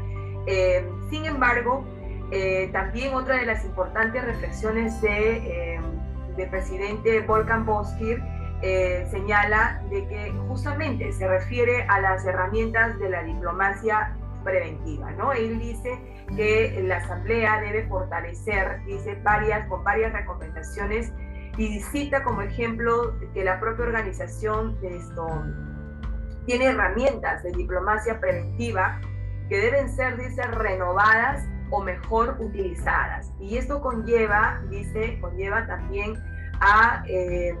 Eh, 0.46 0.86
sin 1.08 1.24
embargo, 1.24 1.84
eh, 2.30 2.68
también 2.72 3.14
otra 3.14 3.36
de 3.36 3.46
las 3.46 3.64
importantes 3.64 4.22
reflexiones 4.22 5.00
de, 5.00 5.76
eh, 5.76 5.80
del 6.36 6.50
presidente 6.50 7.20
Volkan 7.22 7.64
Boskir 7.64 8.22
señala 9.10 9.82
de 9.90 10.08
que 10.08 10.32
justamente 10.48 11.12
se 11.12 11.28
refiere 11.28 11.82
a 11.82 12.00
las 12.00 12.24
herramientas 12.24 12.98
de 12.98 13.10
la 13.10 13.22
diplomacia 13.22 14.16
preventiva, 14.44 15.10
¿no? 15.12 15.32
Él 15.32 15.58
dice 15.58 15.98
que 16.36 16.82
la 16.86 16.98
Asamblea 16.98 17.60
debe 17.60 17.88
fortalecer, 17.88 18.84
dice, 18.84 19.18
varias, 19.22 19.66
con 19.68 19.82
varias 19.82 20.12
recomendaciones 20.12 21.12
y 21.56 21.80
cita 21.80 22.22
como 22.22 22.42
ejemplo 22.42 23.14
que 23.32 23.44
la 23.44 23.60
propia 23.60 23.86
organización 23.86 24.76
esto, 24.82 25.26
tiene 26.46 26.66
herramientas 26.66 27.42
de 27.42 27.52
diplomacia 27.52 28.20
preventiva 28.20 29.00
que 29.48 29.58
deben 29.58 29.88
ser, 29.88 30.16
dice, 30.16 30.42
renovadas 30.42 31.46
o 31.70 31.82
mejor 31.82 32.36
utilizadas. 32.40 33.32
Y 33.40 33.56
esto 33.56 33.80
conlleva, 33.80 34.62
dice, 34.68 35.18
conlleva 35.20 35.66
también 35.66 36.14
a 36.60 37.04
eh, 37.08 37.56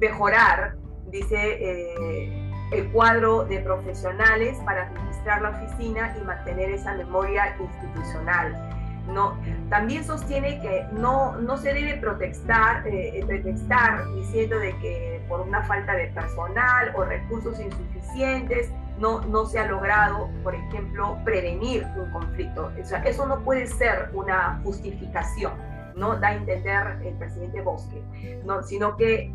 mejorar, 0.00 0.76
dice, 1.10 1.36
eh, 1.36 2.41
el 2.72 2.90
cuadro 2.90 3.44
de 3.44 3.60
profesionales 3.60 4.58
para 4.64 4.86
administrar 4.86 5.42
la 5.42 5.50
oficina 5.50 6.16
y 6.18 6.24
mantener 6.24 6.70
esa 6.70 6.94
memoria 6.94 7.56
institucional. 7.60 8.68
No, 9.08 9.36
también 9.68 10.04
sostiene 10.04 10.60
que 10.60 10.86
no, 10.92 11.36
no 11.36 11.56
se 11.56 11.74
debe 11.74 11.96
protestar, 11.96 12.86
eh, 12.86 13.22
pretextar 13.26 14.06
diciendo 14.14 14.58
de 14.58 14.76
que 14.78 15.24
por 15.28 15.40
una 15.40 15.62
falta 15.64 15.94
de 15.94 16.06
personal 16.08 16.92
o 16.94 17.04
recursos 17.04 17.58
insuficientes 17.58 18.70
no, 18.98 19.20
no 19.22 19.44
se 19.46 19.58
ha 19.58 19.66
logrado, 19.66 20.30
por 20.44 20.54
ejemplo, 20.54 21.18
prevenir 21.24 21.84
un 21.96 22.10
conflicto. 22.12 22.70
O 22.80 22.84
sea, 22.84 23.02
eso 23.02 23.26
no 23.26 23.40
puede 23.40 23.66
ser 23.66 24.10
una 24.14 24.60
justificación, 24.62 25.52
no 25.96 26.16
da 26.16 26.28
a 26.28 26.34
entender 26.34 26.98
el 27.04 27.14
presidente 27.14 27.60
Bosque, 27.60 28.02
no, 28.44 28.62
sino 28.62 28.96
que 28.96 29.34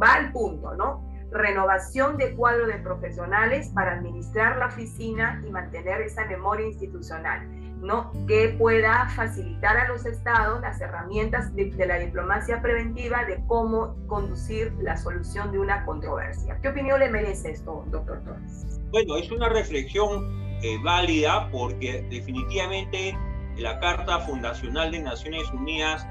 va 0.00 0.14
al 0.14 0.32
punto, 0.32 0.74
¿no? 0.76 1.07
Renovación 1.30 2.16
de 2.16 2.34
cuadro 2.34 2.66
de 2.66 2.78
profesionales 2.78 3.70
para 3.74 3.92
administrar 3.92 4.56
la 4.56 4.66
oficina 4.66 5.42
y 5.46 5.50
mantener 5.50 6.00
esa 6.00 6.24
memoria 6.26 6.66
institucional. 6.66 7.46
¿no? 7.80 8.10
que 8.26 8.56
pueda 8.58 9.08
facilitar 9.10 9.76
a 9.76 9.86
los 9.86 10.04
estados 10.04 10.60
las 10.60 10.80
herramientas 10.80 11.54
de, 11.54 11.70
la 11.86 11.98
diplomacia 11.98 12.60
preventiva 12.60 13.24
de 13.24 13.40
cómo 13.46 13.94
conducir 14.08 14.72
la 14.80 14.96
solución 14.96 15.52
de 15.52 15.60
una 15.60 15.84
controversia. 15.84 16.58
¿Qué 16.60 16.70
opinión 16.70 16.98
le 16.98 17.08
merece 17.08 17.52
esto, 17.52 17.84
doctor 17.90 18.20
Torres? 18.24 18.80
Bueno, 18.90 19.16
es 19.16 19.30
una 19.30 19.48
reflexión 19.48 20.58
eh, 20.62 20.76
válida 20.82 21.48
porque 21.52 22.04
definitivamente 22.10 23.16
la 23.56 23.78
Carta 23.80 24.20
Fundacional 24.20 24.90
de 24.90 25.00
Naciones 25.00 25.50
Unidas 25.52 26.06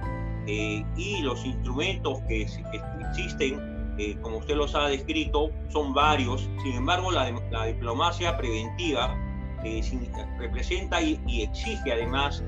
eh, 0.47 0.86
y 0.95 1.21
los 1.21 1.45
instrumentos 1.45 2.19
que, 2.27 2.43
existen, 2.43 3.76
eh, 3.97 4.17
como 4.21 4.37
usted 4.37 4.55
los 4.55 4.75
ha 4.75 4.87
descrito, 4.87 5.51
son 5.69 5.93
varios. 5.93 6.49
Sin 6.63 6.73
embargo, 6.73 7.11
la, 7.11 7.31
la 7.51 7.65
diplomacia 7.65 8.37
preventiva 8.37 9.15
eh, 9.63 9.81
representa 10.37 11.01
y, 11.01 11.19
exige 11.41 11.91
además 11.91 12.43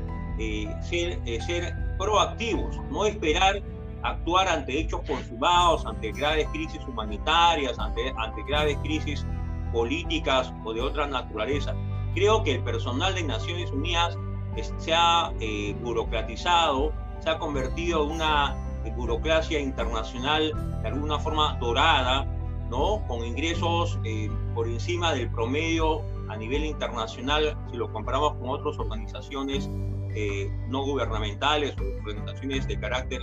ser, 0.81 1.19
ser 1.41 1.75
proactivos, 1.97 2.77
no 2.89 3.05
esperar 3.05 3.61
actuar 4.03 4.47
ante 4.47 4.79
hechos 4.79 5.01
consumados, 5.05 5.85
ante 5.85 6.11
graves 6.11 6.47
crisis 6.53 6.79
humanitarias, 6.87 7.77
ante, 7.77 8.13
ante 8.17 8.43
graves 8.43 8.77
crisis 8.77 9.25
políticas 9.71 10.53
o 10.63 10.73
de 10.73 10.81
otra 10.81 11.07
naturaleza. 11.07 11.75
Creo 12.13 12.43
que 12.43 12.55
el 12.55 12.63
personal 12.63 13.13
de 13.15 13.23
Naciones 13.23 13.71
Unidas 13.71 14.17
se 14.77 14.93
ha 14.93 15.31
eh, 15.39 15.75
burocratizado, 15.81 16.91
se 17.19 17.29
ha 17.29 17.37
convertido 17.37 18.03
en 18.05 18.11
una 18.11 18.55
eh, 18.55 18.68
burocracia 18.95 19.59
internacional 19.59 20.53
de 20.81 20.87
alguna 20.87 21.19
forma 21.19 21.57
dorada, 21.59 22.25
¿no? 22.69 23.03
con 23.07 23.25
ingresos 23.25 23.99
eh, 24.03 24.29
por 24.55 24.67
encima 24.67 25.13
del 25.13 25.29
promedio 25.31 26.01
a 26.29 26.37
nivel 26.37 26.65
internacional 26.65 27.57
si 27.71 27.77
lo 27.77 27.91
comparamos 27.91 28.33
con 28.35 28.49
otras 28.49 28.77
organizaciones 28.77 29.69
no 30.67 30.83
gubernamentales 30.83 31.75
o 31.79 31.83
organizaciones 31.99 32.67
de 32.67 32.79
carácter 32.79 33.21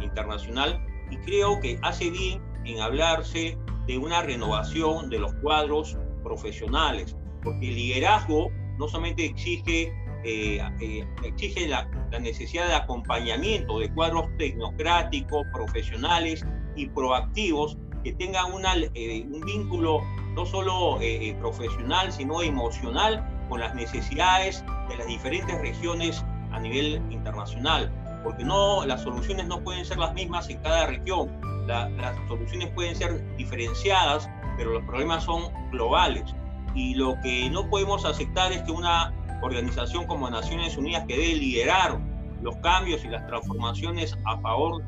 internacional. 0.00 0.80
Y 1.10 1.16
creo 1.18 1.60
que 1.60 1.78
hace 1.82 2.10
bien 2.10 2.40
en 2.64 2.80
hablarse 2.80 3.58
de 3.86 3.98
una 3.98 4.22
renovación 4.22 5.08
de 5.08 5.18
los 5.18 5.32
cuadros 5.36 5.96
profesionales, 6.22 7.16
porque 7.42 7.68
el 7.68 7.74
liderazgo 7.74 8.50
no 8.78 8.86
solamente 8.86 9.24
exige 9.24 9.92
eh, 10.30 10.60
eh, 10.80 11.08
exige 11.24 11.66
la, 11.68 11.88
necesidad 12.20 12.68
de 12.68 12.74
acompañamiento 12.74 13.78
de 13.78 13.90
cuadros 13.94 14.26
tecnocráticos, 14.36 15.46
profesionales 15.54 16.44
y 16.76 16.86
proactivos 16.86 17.78
que 18.04 18.12
tengan 18.12 18.52
eh, 18.94 19.26
un 19.30 19.40
vínculo 19.40 20.02
no 20.34 20.44
solo 20.44 20.98
profesional, 21.40 22.12
sino 22.12 22.42
emocional 22.42 23.26
con 23.48 23.60
las 23.60 23.74
necesidades 23.74 24.62
de 24.90 24.98
las 24.98 25.06
diferentes 25.06 25.58
regiones 25.62 26.22
a 26.52 26.60
nivel 26.60 27.00
internacional. 27.08 27.90
Porque 28.22 28.44
no, 28.44 28.84
las 28.84 29.02
soluciones 29.02 29.46
no 29.46 29.64
pueden 29.64 29.86
ser 29.86 29.96
las 29.96 30.12
mismas 30.12 30.50
en 30.50 30.58
cada 30.58 30.88
región. 30.88 31.40
las 31.66 32.16
soluciones 32.28 32.70
pueden 32.74 32.94
ser 32.94 33.36
diferenciadas, 33.36 34.28
pero 34.58 34.72
los 34.72 34.82
problemas 34.84 35.24
son 35.24 35.44
globales. 35.70 36.34
Y 36.74 36.94
lo 36.96 37.18
que 37.22 37.48
no 37.48 37.68
podemos 37.70 38.04
aceptar 38.04 38.52
es 38.52 38.62
que 38.62 38.72
una 38.72 39.14
organización 39.42 40.06
como 40.06 40.28
Naciones 40.30 40.76
Unidas 40.76 41.04
que 41.06 41.16
debe 41.16 41.34
liderar 41.34 41.98
los 42.42 42.56
cambios 42.58 43.04
y 43.04 43.08
las 43.08 43.26
transformaciones 43.26 44.16
a 44.26 44.38
favor 44.40 44.82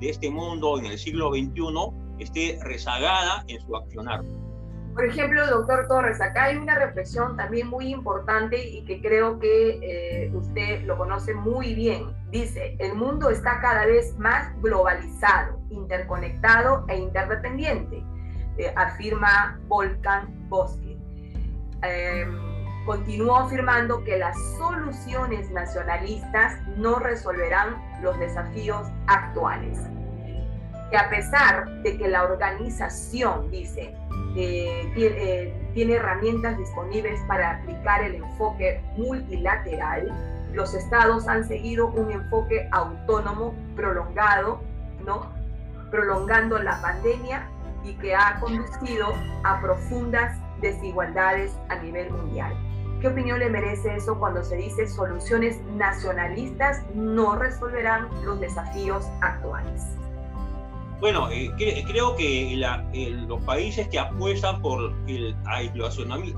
de 0.00 0.10
este 0.10 0.30
mundo 0.30 0.78
en 0.78 0.86
el 0.86 0.98
siglo 0.98 1.30
XXI 1.30 1.62
esté 2.18 2.58
rezagada 2.62 3.44
en 3.48 3.60
su 3.60 3.76
accionar. 3.76 4.22
Por 4.94 5.04
ejemplo, 5.04 5.46
doctor 5.46 5.86
Torres, 5.88 6.22
acá 6.22 6.44
hay 6.44 6.56
una 6.56 6.74
reflexión 6.74 7.36
también 7.36 7.68
muy 7.68 7.92
importante 7.92 8.66
y 8.66 8.82
que 8.86 9.02
creo 9.02 9.38
que 9.38 9.78
eh, 9.82 10.30
usted 10.32 10.84
lo 10.84 10.96
conoce 10.96 11.34
muy 11.34 11.74
bien. 11.74 12.16
Dice, 12.30 12.76
el 12.78 12.94
mundo 12.94 13.28
está 13.28 13.60
cada 13.60 13.84
vez 13.84 14.16
más 14.18 14.50
globalizado, 14.62 15.60
interconectado 15.68 16.86
e 16.88 16.96
interdependiente, 16.96 18.02
eh, 18.56 18.72
afirma 18.74 19.60
Volkan 19.68 20.48
Bosque. 20.48 20.96
Eh, 21.82 22.26
continuó 22.86 23.36
afirmando 23.36 24.02
que 24.04 24.16
las 24.16 24.36
soluciones 24.56 25.50
nacionalistas 25.50 26.60
no 26.76 27.00
resolverán 27.00 27.76
los 28.00 28.18
desafíos 28.18 28.86
actuales. 29.08 29.78
Que 30.90 30.96
a 30.96 31.10
pesar 31.10 31.68
de 31.82 31.98
que 31.98 32.06
la 32.06 32.22
organización, 32.22 33.50
dice, 33.50 33.92
eh, 34.36 34.92
eh, 34.96 35.70
tiene, 35.74 35.94
herramientas 35.94 36.56
disponibles 36.56 37.20
para 37.26 37.56
aplicar 37.56 38.04
el 38.04 38.14
enfoque 38.14 38.80
multilateral, 38.96 40.12
los 40.52 40.72
estados 40.72 41.26
han 41.26 41.46
seguido 41.46 41.88
un 41.88 42.12
enfoque 42.12 42.68
autónomo 42.70 43.52
prolongado, 43.74 44.62
¿no? 45.04 45.34
prolongando 45.90 46.58
la 46.60 46.80
pandemia 46.80 47.48
y 47.84 47.94
que 47.94 48.14
ha 48.14 48.38
conducido 48.40 49.12
a 49.44 49.60
profundas 49.60 50.38
desigualdades 50.60 51.52
a 51.68 51.76
nivel 51.76 52.10
mundial. 52.10 52.54
¿Qué 53.00 53.08
opinión 53.08 53.38
le 53.38 53.50
merece 53.50 53.96
eso 53.96 54.18
cuando 54.18 54.42
se 54.42 54.56
dice 54.56 54.86
soluciones 54.86 55.60
nacionalistas 55.76 56.82
no 56.94 57.36
resolverán 57.36 58.08
los 58.24 58.40
desafíos 58.40 59.04
actuales? 59.20 59.82
Bueno, 60.98 61.28
eh, 61.30 61.52
creo 61.86 62.16
que 62.16 62.56
los 63.28 63.42
países 63.42 63.86
que 63.88 63.98
apuestan 63.98 64.62
por 64.62 64.94
el 65.06 65.36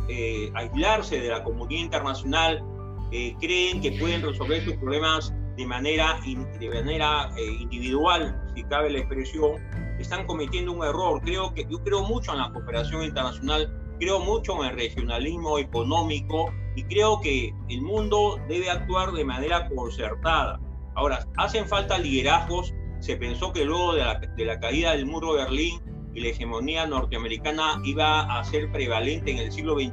eh, 0.08 0.52
aislarse 0.54 1.20
de 1.20 1.28
la 1.28 1.44
comunidad 1.44 1.80
internacional 1.80 2.64
eh, 3.12 3.36
creen 3.40 3.80
que 3.80 3.92
pueden 3.92 4.22
resolver 4.22 4.64
sus 4.64 4.74
problemas 4.74 5.32
de 5.56 5.64
manera, 5.64 6.18
de 6.58 6.70
manera 6.70 7.30
individual, 7.60 8.40
si 8.54 8.64
cabe 8.64 8.90
la 8.90 8.98
expresión, 8.98 9.52
están 9.98 10.26
cometiendo 10.26 10.72
un 10.72 10.84
error. 10.84 11.20
Creo 11.22 11.54
que 11.54 11.64
yo 11.68 11.82
creo 11.82 12.02
mucho 12.02 12.32
en 12.32 12.38
la 12.38 12.52
cooperación 12.52 13.04
internacional 13.04 13.72
creo 13.98 14.20
mucho 14.20 14.62
en 14.62 14.70
el 14.70 14.76
regionalismo 14.76 15.58
económico 15.58 16.52
y 16.76 16.84
creo 16.84 17.20
que 17.20 17.54
el 17.68 17.82
mundo 17.82 18.38
debe 18.48 18.70
actuar 18.70 19.12
de 19.12 19.24
manera 19.24 19.68
concertada. 19.68 20.60
Ahora, 20.94 21.26
hacen 21.36 21.66
falta 21.66 21.98
liderazgos. 21.98 22.74
Se 23.00 23.16
pensó 23.16 23.52
que 23.52 23.64
luego 23.64 23.94
de 23.94 24.04
la, 24.04 24.18
de 24.18 24.44
la 24.44 24.58
caída 24.58 24.92
del 24.92 25.06
muro 25.06 25.34
de 25.34 25.44
Berlín 25.44 25.80
y 26.14 26.20
la 26.20 26.28
hegemonía 26.28 26.86
norteamericana 26.86 27.80
iba 27.84 28.38
a 28.38 28.44
ser 28.44 28.70
prevalente 28.72 29.30
en 29.30 29.38
el 29.38 29.52
siglo 29.52 29.74
XXI, 29.74 29.92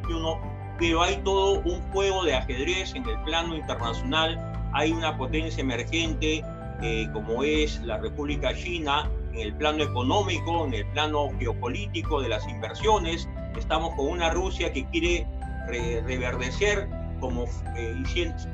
pero 0.80 1.04
hay 1.04 1.18
todo 1.24 1.62
un 1.62 1.82
juego 1.92 2.24
de 2.24 2.34
ajedrez 2.34 2.94
en 2.96 3.08
el 3.08 3.22
plano 3.24 3.56
internacional. 3.56 4.40
Hay 4.74 4.92
una 4.92 5.18
potencia 5.18 5.62
emergente 5.62 6.44
eh, 6.82 7.08
como 7.14 7.44
es 7.44 7.82
la 7.84 7.98
República 7.98 8.54
China 8.54 9.10
en 9.34 9.40
el 9.40 9.56
plano 9.56 9.84
económico, 9.84 10.66
en 10.66 10.74
el 10.74 10.86
plano 10.88 11.30
geopolítico 11.40 12.22
de 12.22 12.30
las 12.30 12.48
inversiones, 12.48 13.30
Estamos 13.58 13.96
con 13.96 14.08
una 14.08 14.30
Rusia 14.32 14.72
que 14.74 14.86
quiere 14.90 15.28
reverdecer 15.68 16.90
como 17.20 17.46
eh, 17.76 18.04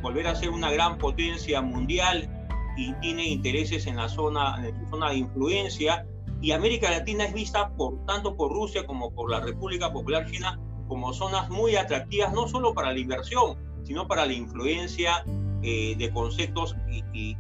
volver 0.02 0.28
a 0.28 0.36
ser 0.36 0.50
una 0.50 0.72
gran 0.72 0.98
potencia 0.98 1.62
mundial 1.62 2.30
y 2.78 2.94
tiene 2.96 3.26
intereses 3.26 3.86
en 3.88 3.98
la 3.98 4.08
zona, 4.08 4.56
en 4.66 4.90
zona 4.90 5.10
de 5.10 5.18
influencia. 5.18 6.06
Y 6.42 6.52
América 6.52 6.90
Latina 6.90 7.26
es 7.26 7.34
vista 7.34 7.70
por 7.76 8.06
tanto 8.06 8.36
por 8.36 8.52
Rusia 8.52 8.86
como 8.86 9.12
por 9.12 9.30
la 9.30 9.42
República 9.42 9.92
Popular 9.92 10.30
China 10.30 10.60
como 10.88 11.14
zonas 11.14 11.50
muy 11.50 11.76
atractivas, 11.76 12.34
no 12.34 12.48
solo 12.48 12.74
para 12.74 12.92
la 12.92 13.00
inversión, 13.00 13.58
sino 13.84 14.08
para 14.08 14.26
la 14.26 14.34
influencia 14.34 15.24
eh, 15.64 15.96
de 15.98 16.12
conceptos 16.12 16.76
y 17.14 17.36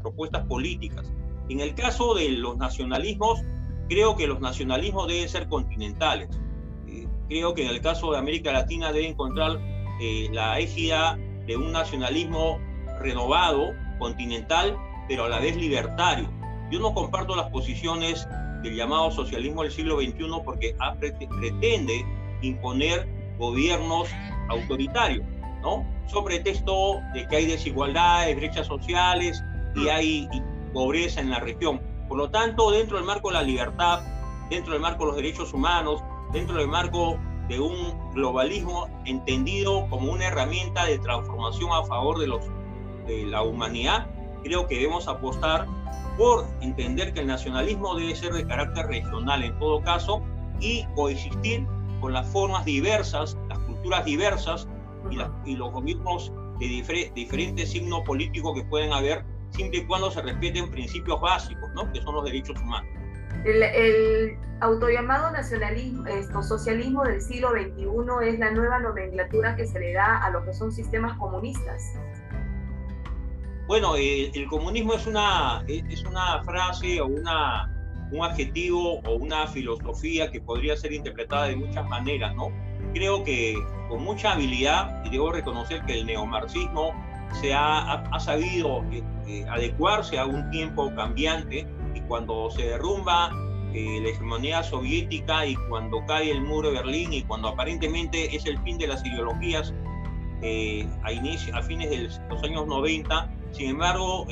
propuestas 0.00 0.46
políticas. 0.46 1.12
En 1.48 1.60
el 1.60 1.74
caso 1.74 2.14
de 2.14 2.30
los 2.30 2.56
nacionalismos, 2.56 3.42
creo 3.88 4.16
que 4.16 4.26
los 4.26 4.40
nacionalismos 4.40 5.08
deben 5.08 5.28
ser 5.28 5.48
continentales 5.48 6.28
creo 7.28 7.54
que 7.54 7.64
en 7.64 7.70
el 7.70 7.80
caso 7.80 8.12
de 8.12 8.18
América 8.18 8.52
Latina 8.52 8.92
debe 8.92 9.08
encontrar 9.08 9.58
eh, 10.00 10.28
la 10.32 10.58
égida 10.58 11.18
de 11.46 11.56
un 11.56 11.72
nacionalismo 11.72 12.58
renovado, 13.00 13.72
continental, 13.98 14.76
pero 15.08 15.24
a 15.24 15.28
la 15.28 15.38
vez 15.38 15.56
libertario. 15.56 16.28
Yo 16.70 16.80
no 16.80 16.92
comparto 16.94 17.36
las 17.36 17.50
posiciones 17.50 18.28
del 18.62 18.74
llamado 18.74 19.10
socialismo 19.10 19.62
del 19.62 19.72
siglo 19.72 20.00
XXI 20.00 20.26
porque 20.44 20.74
pretende 21.40 22.04
imponer 22.42 23.08
gobiernos 23.38 24.08
autoritarios, 24.48 25.24
¿no? 25.62 25.86
Sobre 26.06 26.40
texto 26.40 27.00
de 27.14 27.26
que 27.28 27.36
hay 27.36 27.46
desigualdades, 27.46 28.36
brechas 28.36 28.66
sociales 28.66 29.42
y 29.74 29.88
hay 29.88 30.28
pobreza 30.72 31.20
en 31.20 31.30
la 31.30 31.40
región. 31.40 31.80
Por 32.08 32.18
lo 32.18 32.30
tanto, 32.30 32.70
dentro 32.70 32.96
del 32.96 33.06
marco 33.06 33.28
de 33.28 33.34
la 33.34 33.42
libertad, 33.42 34.00
dentro 34.50 34.72
del 34.72 34.82
marco 34.82 35.04
de 35.04 35.06
los 35.08 35.16
derechos 35.16 35.52
humanos, 35.52 36.02
dentro 36.32 36.56
del 36.56 36.68
marco 36.68 37.18
de 37.48 37.60
un 37.60 38.12
globalismo 38.12 38.88
entendido 39.04 39.86
como 39.88 40.12
una 40.12 40.26
herramienta 40.26 40.84
de 40.86 40.98
transformación 40.98 41.70
a 41.72 41.84
favor 41.84 42.18
de, 42.18 42.26
los, 42.26 42.44
de 43.06 43.26
la 43.26 43.42
humanidad, 43.42 44.06
creo 44.42 44.66
que 44.66 44.76
debemos 44.76 45.06
apostar 45.08 45.66
por 46.16 46.46
entender 46.60 47.12
que 47.12 47.20
el 47.20 47.26
nacionalismo 47.26 47.94
debe 47.94 48.14
ser 48.14 48.32
de 48.32 48.46
carácter 48.46 48.86
regional 48.86 49.44
en 49.44 49.58
todo 49.58 49.82
caso 49.82 50.22
y 50.60 50.84
coexistir 50.94 51.66
con 52.00 52.12
las 52.12 52.26
formas 52.28 52.64
diversas, 52.64 53.36
las 53.48 53.58
culturas 53.60 54.04
diversas 54.04 54.68
y, 55.44 55.56
los 55.56 55.72
gobiernos 55.72 56.32
de 56.58 56.66
diferentes 57.14 57.70
signos 57.70 58.00
políticos 58.00 58.54
que 58.54 58.64
pueden 58.64 58.92
haber, 58.92 59.24
siempre 59.50 59.80
y 59.80 59.86
cuando 59.86 60.10
se 60.10 60.22
respeten 60.22 60.70
principios 60.70 61.20
básicos, 61.20 61.70
¿no? 61.74 61.90
que 61.92 62.00
son 62.02 62.14
los 62.14 62.24
derechos 62.24 62.58
humanos. 62.60 62.90
El, 63.44 63.62
el 63.62 64.38
autollamado 64.60 65.30
nacionalismo, 65.30 66.06
esto, 66.06 66.42
socialismo 66.42 67.04
del 67.04 67.20
siglo 67.20 67.50
XXI 67.50 68.28
es 68.28 68.38
la 68.38 68.50
nueva 68.50 68.78
nomenclatura 68.80 69.56
que 69.56 69.66
se 69.66 69.78
le 69.78 69.92
da 69.92 70.24
a 70.24 70.30
lo 70.30 70.44
que 70.44 70.52
son 70.52 70.72
sistemas 70.72 71.16
comunistas. 71.18 71.94
Bueno, 73.66 73.96
el, 73.96 74.30
el 74.34 74.46
comunismo 74.46 74.94
es 74.94 75.06
una, 75.06 75.64
es 75.66 76.04
una 76.04 76.42
frase 76.44 77.00
o 77.00 77.06
una, 77.06 77.68
un 78.12 78.24
adjetivo 78.24 79.00
o 79.00 79.16
una 79.16 79.46
filosofía 79.48 80.30
que 80.30 80.40
podría 80.40 80.76
ser 80.76 80.92
interpretada 80.92 81.48
de 81.48 81.56
muchas 81.56 81.86
maneras, 81.88 82.34
¿no? 82.36 82.52
Creo 82.94 83.24
que 83.24 83.56
con 83.88 84.02
mucha 84.02 84.32
habilidad, 84.32 85.04
y 85.04 85.10
debo 85.10 85.32
reconocer 85.32 85.84
que 85.84 85.94
el 85.94 86.06
neomarxismo 86.06 86.92
se 87.40 87.52
ha, 87.52 87.92
ha, 87.92 88.20
sabido 88.20 88.84
eh, 88.92 89.02
eh, 89.26 89.44
adecuarse 89.48 90.18
a 90.18 90.26
un 90.26 90.48
tiempo 90.50 90.94
cambiante 90.94 91.66
y 91.96 92.00
cuando 92.02 92.50
se 92.50 92.62
derrumba 92.66 93.30
eh, 93.72 94.00
la 94.02 94.08
hegemonía 94.08 94.62
soviética 94.62 95.46
y 95.46 95.56
cuando 95.68 96.04
cae 96.06 96.30
el 96.30 96.42
muro 96.42 96.70
de 96.70 96.76
Berlín 96.76 97.12
y 97.12 97.22
cuando 97.22 97.48
aparentemente 97.48 98.34
es 98.34 98.46
el 98.46 98.58
fin 98.62 98.78
de 98.78 98.86
las 98.86 99.04
ideologías 99.04 99.74
eh, 100.42 100.86
a, 101.02 101.12
inicio, 101.12 101.56
a 101.56 101.62
fines 101.62 101.90
de 101.90 102.08
los 102.28 102.42
años 102.42 102.66
90, 102.66 103.30
sin 103.52 103.70
embargo, 103.70 104.26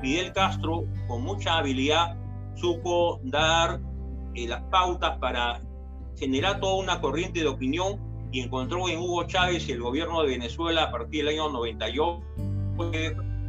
Fidel 0.00 0.32
Castro 0.32 0.84
con 1.08 1.22
mucha 1.22 1.58
habilidad 1.58 2.16
supo 2.54 3.20
dar 3.22 3.80
eh, 4.34 4.46
las 4.46 4.62
pautas 4.64 5.18
para 5.18 5.60
generar 6.16 6.60
toda 6.60 6.76
una 6.76 7.00
corriente 7.00 7.40
de 7.40 7.48
opinión 7.48 8.00
y 8.30 8.40
encontró 8.40 8.88
en 8.88 8.98
Hugo 8.98 9.24
Chávez 9.24 9.68
y 9.68 9.72
el 9.72 9.80
gobierno 9.80 10.22
de 10.22 10.28
Venezuela 10.28 10.84
a 10.84 10.90
partir 10.90 11.24
del 11.24 11.34
año 11.34 11.50
98 11.50 12.20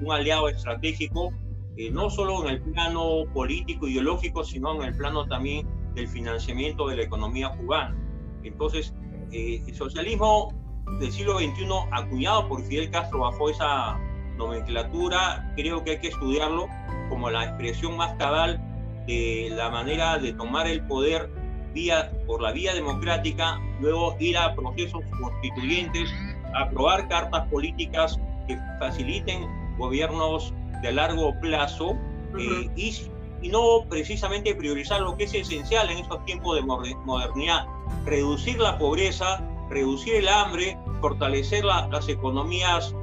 un 0.02 0.12
aliado 0.12 0.50
estratégico, 0.50 1.32
eh, 1.78 1.90
no 1.92 2.10
solo 2.10 2.44
en 2.44 2.56
el 2.56 2.62
plano 2.62 3.24
político, 3.34 3.88
ideológico, 3.88 4.44
sino 4.44 4.76
en 4.76 4.90
el 4.90 4.96
plano 4.96 5.26
también 5.26 5.68
del 5.96 6.08
financiamiento 6.08 6.88
de 6.88 6.98
la 6.98 7.04
economía 7.04 7.50
cubana. 7.50 7.96
Entonces, 8.44 8.94
eh, 9.32 9.64
el 9.66 9.76
socialismo 9.76 10.54
del 11.00 11.12
siglo 11.12 11.40
XXI, 11.40 11.68
acuñado 11.92 12.48
por 12.48 12.62
Fidel 12.64 12.92
Castro 12.92 13.20
bajo 13.20 13.50
esa 13.50 13.98
nomenclatura, 14.38 15.54
creo 15.56 15.84
que 15.84 15.92
hay 15.92 16.00
que 16.00 16.10
estudiarlo 16.10 16.68
como 17.10 17.30
la 17.30 17.46
expresión 17.46 17.98
más 17.98 18.14
cabal 18.18 18.62
de 19.08 19.50
la 19.52 19.70
manera 19.70 20.18
de 20.18 20.34
tomar 20.34 20.68
el 20.68 20.86
poder 20.86 21.30
vía, 21.74 22.12
por 22.28 22.42
la 22.42 22.52
vía 22.52 22.74
democrática, 22.74 23.60
luego 23.80 24.16
ir 24.20 24.38
a 24.38 24.56
procesos 24.56 25.02
constituyentes, 25.20 26.14
aprobar 26.54 27.08
cartas 27.08 27.48
políticas 27.50 28.20
que 28.48 28.58
faciliten 28.80 29.48
gobiernos 29.78 30.54
de 30.84 30.91
largo 30.91 31.34
plazo 31.39 31.98
eh, 32.38 32.69
y, 32.76 33.10
y, 33.41 33.50
no 33.50 33.86
precisamente 33.89 34.54
priorizar 34.54 35.02
lo 35.02 35.17
que 35.17 35.24
es 35.24 35.34
esencial 35.34 35.89
en 35.89 35.98
estos 35.98 36.24
tiempos 36.26 36.56
de 36.56 36.62
modernidad, 36.62 37.65
reducir 38.06 38.60
la 38.60 38.78
pobreza, 38.78 39.41
reducir 39.69 40.15
el 40.15 40.28
hambre, 40.28 40.78
fortalecer 41.02 41.65
la, 41.65 41.88
las 41.88 42.08
economías 42.08 42.93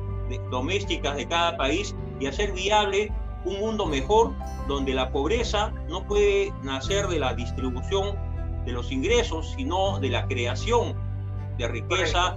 domésticas 0.51 1.17
de 1.17 1.27
cada 1.27 1.57
país 1.57 1.95
y 2.21 2.27
hacer 2.27 2.53
viable 2.53 3.13
un 3.45 3.59
mundo 3.59 3.87
mejor 3.87 4.33
donde 4.69 4.95
la 4.95 5.11
pobreza 5.11 5.73
no 5.89 6.07
puede 6.07 6.53
nacer 6.63 7.09
de 7.09 7.19
la 7.19 7.35
distribución 7.35 8.17
de 8.65 8.73
los 8.73 8.93
ingresos, 8.93 9.55
sino 9.57 9.99
de 9.99 10.11
la 10.11 10.27
creación 10.27 10.95
de 11.59 11.69
riqueza, 11.69 12.37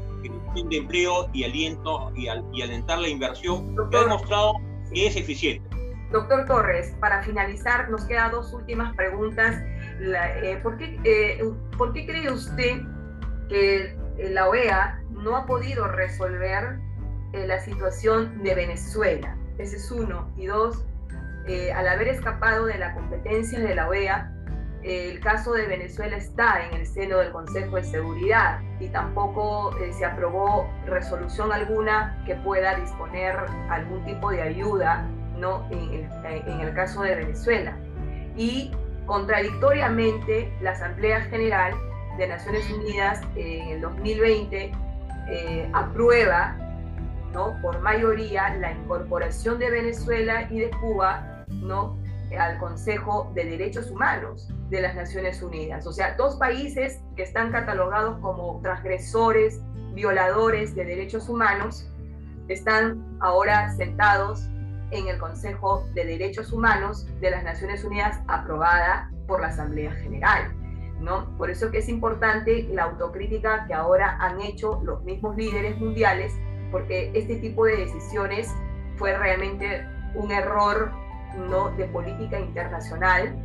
de 0.56 0.78
empleo 0.78 1.30
y 1.34 1.44
aliento 1.44 2.12
y, 2.16 2.28
y 2.54 2.62
alentar 2.62 3.00
la 3.00 3.10
inversión, 3.10 3.76
que 3.90 3.98
ha 3.98 4.02
demostrado 4.02 4.54
es 4.96 5.16
eficiente. 5.16 5.68
Doctor 6.12 6.46
Torres, 6.46 6.96
para 7.00 7.24
finalizar, 7.24 7.90
nos 7.90 8.06
quedan 8.06 8.32
dos 8.32 8.54
últimas 8.54 8.96
preguntas. 8.96 9.62
Eh, 10.00 10.60
¿por, 10.62 10.78
qué, 10.78 11.00
eh, 11.04 11.44
¿Por 11.78 11.92
qué 11.92 12.06
cree 12.06 12.32
usted 12.32 12.82
que 13.50 13.98
la 14.30 14.48
OEA 14.48 15.02
no 15.10 15.36
ha 15.36 15.46
podido 15.48 15.88
resolver 15.88 16.80
eh, 17.34 17.48
la 17.48 17.60
situación 17.60 18.44
de 18.44 18.54
Venezuela? 18.54 19.36
Ese 19.58 19.78
es 19.78 19.92
uno. 19.92 20.32
Y 20.38 20.46
dos, 20.46 20.86
al 21.76 21.88
haber 21.88 22.10
escapado 22.10 22.68
de 22.68 22.78
la 22.78 22.94
competencia 22.94 23.60
de 23.60 23.74
la 23.74 23.90
OEA, 23.90 24.33
el 24.84 25.20
caso 25.20 25.54
de 25.54 25.66
Venezuela 25.66 26.18
está 26.18 26.66
en 26.68 26.76
el 26.76 26.86
seno 26.86 27.18
del 27.18 27.32
Consejo 27.32 27.78
de 27.78 27.84
Seguridad 27.84 28.60
y 28.80 28.88
tampoco 28.90 29.76
eh, 29.78 29.94
se 29.94 30.06
aprobó 30.06 30.70
resolución 30.86 31.52
alguna 31.52 32.22
que 32.26 32.36
pueda 32.36 32.76
disponer 32.76 33.36
algún 33.70 34.04
tipo 34.06 34.30
de 34.32 34.42
ayuda 34.42 35.08
¿no? 35.38 35.68
en, 35.72 36.10
el, 36.26 36.60
el 36.62 36.74
caso 36.74 37.04
de 37.04 37.16
Venezuela. 37.16 37.78
Y 38.36 38.72
contradictoriamente, 39.06 40.52
la 40.62 40.72
Asamblea 40.72 41.22
General 41.22 41.74
de 42.18 42.28
Naciones 42.28 42.70
Unidas 42.72 43.22
en 43.36 43.70
el 43.70 43.82
2020 43.82 44.72
eh, 45.30 45.70
aprueba 45.74 46.56
¿no? 47.34 47.58
por 47.62 47.80
mayoría 47.82 48.56
la 48.56 48.72
incorporación 48.72 49.60
de 49.60 49.70
Venezuela 49.70 50.48
y 50.52 50.60
de 50.60 50.70
Cuba. 50.72 51.46
Al 52.38 52.58
Consejo 52.60 53.32
de 53.34 53.46
Derechos 53.46 53.90
Humanos 53.92 54.50
de 54.70 54.82
las 54.82 54.96
Naciones 54.96 55.42
Unidas. 55.42 55.86
O 55.88 55.94
sea, 55.94 56.16
dos 56.16 56.36
países 56.38 57.02
que 57.16 57.24
están 57.24 57.52
catalogados 57.52 58.20
como 58.20 58.60
transgresores, 58.62 59.62
violadores 59.94 60.76
de 60.76 60.86
derechos 60.86 61.30
humanos, 61.30 61.88
están 62.48 63.18
ahora 63.20 63.72
sentados 63.76 64.48
en 64.92 65.08
el 65.08 65.18
Consejo 65.18 65.88
de 65.94 66.06
Derechos 66.06 66.52
Humanos 66.52 67.08
de 67.20 67.32
las 67.32 67.44
Naciones 67.44 67.84
Unidas 67.84 68.20
aprobada 68.28 69.12
por 69.28 69.42
la 69.42 69.48
Asamblea 69.48 69.92
General. 69.94 70.54
¿no? 71.00 71.36
Por 71.38 71.50
eso 71.50 71.72
que 71.72 71.80
es 71.80 71.90
importante 71.90 72.68
la 72.72 72.84
autocrítica 72.84 73.66
que 73.68 73.74
ahora 73.74 74.18
han 74.20 74.42
hecho 74.42 74.82
los 74.84 75.04
mismos 75.04 75.36
líderes 75.36 75.78
mundiales, 75.80 76.34
porque 76.72 77.12
este 77.14 77.36
tipo 77.38 77.66
de 77.66 77.78
decisiones 77.78 78.54
fue 78.98 79.18
realmente 79.18 79.86
un 80.16 80.32
error 80.32 80.92
¿no? 81.38 81.72
de 81.72 81.86
política 81.86 82.40
internacional 82.40 83.36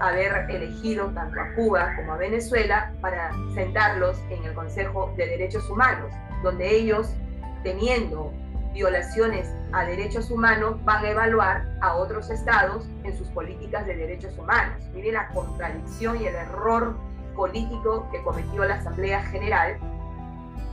haber 0.00 0.50
elegido 0.50 1.06
tanto 1.14 1.40
a 1.40 1.54
Cuba 1.54 1.94
como 1.96 2.12
a 2.12 2.16
Venezuela 2.16 2.92
para 3.00 3.30
sentarlos 3.54 4.18
en 4.30 4.44
el 4.44 4.54
Consejo 4.54 5.12
de 5.16 5.26
Derechos 5.26 5.68
Humanos, 5.70 6.12
donde 6.42 6.76
ellos, 6.76 7.14
teniendo 7.62 8.32
violaciones 8.72 9.48
a 9.72 9.84
derechos 9.84 10.30
humanos, 10.30 10.76
van 10.84 11.04
a 11.04 11.10
evaluar 11.10 11.66
a 11.80 11.94
otros 11.94 12.28
estados 12.30 12.86
en 13.04 13.16
sus 13.16 13.28
políticas 13.28 13.86
de 13.86 13.96
derechos 13.96 14.36
humanos. 14.36 14.82
Mire 14.92 15.12
la 15.12 15.28
contradicción 15.28 16.20
y 16.20 16.26
el 16.26 16.34
error 16.34 16.94
político 17.34 18.06
que 18.12 18.22
cometió 18.22 18.64
la 18.64 18.74
Asamblea 18.74 19.22
General 19.24 19.78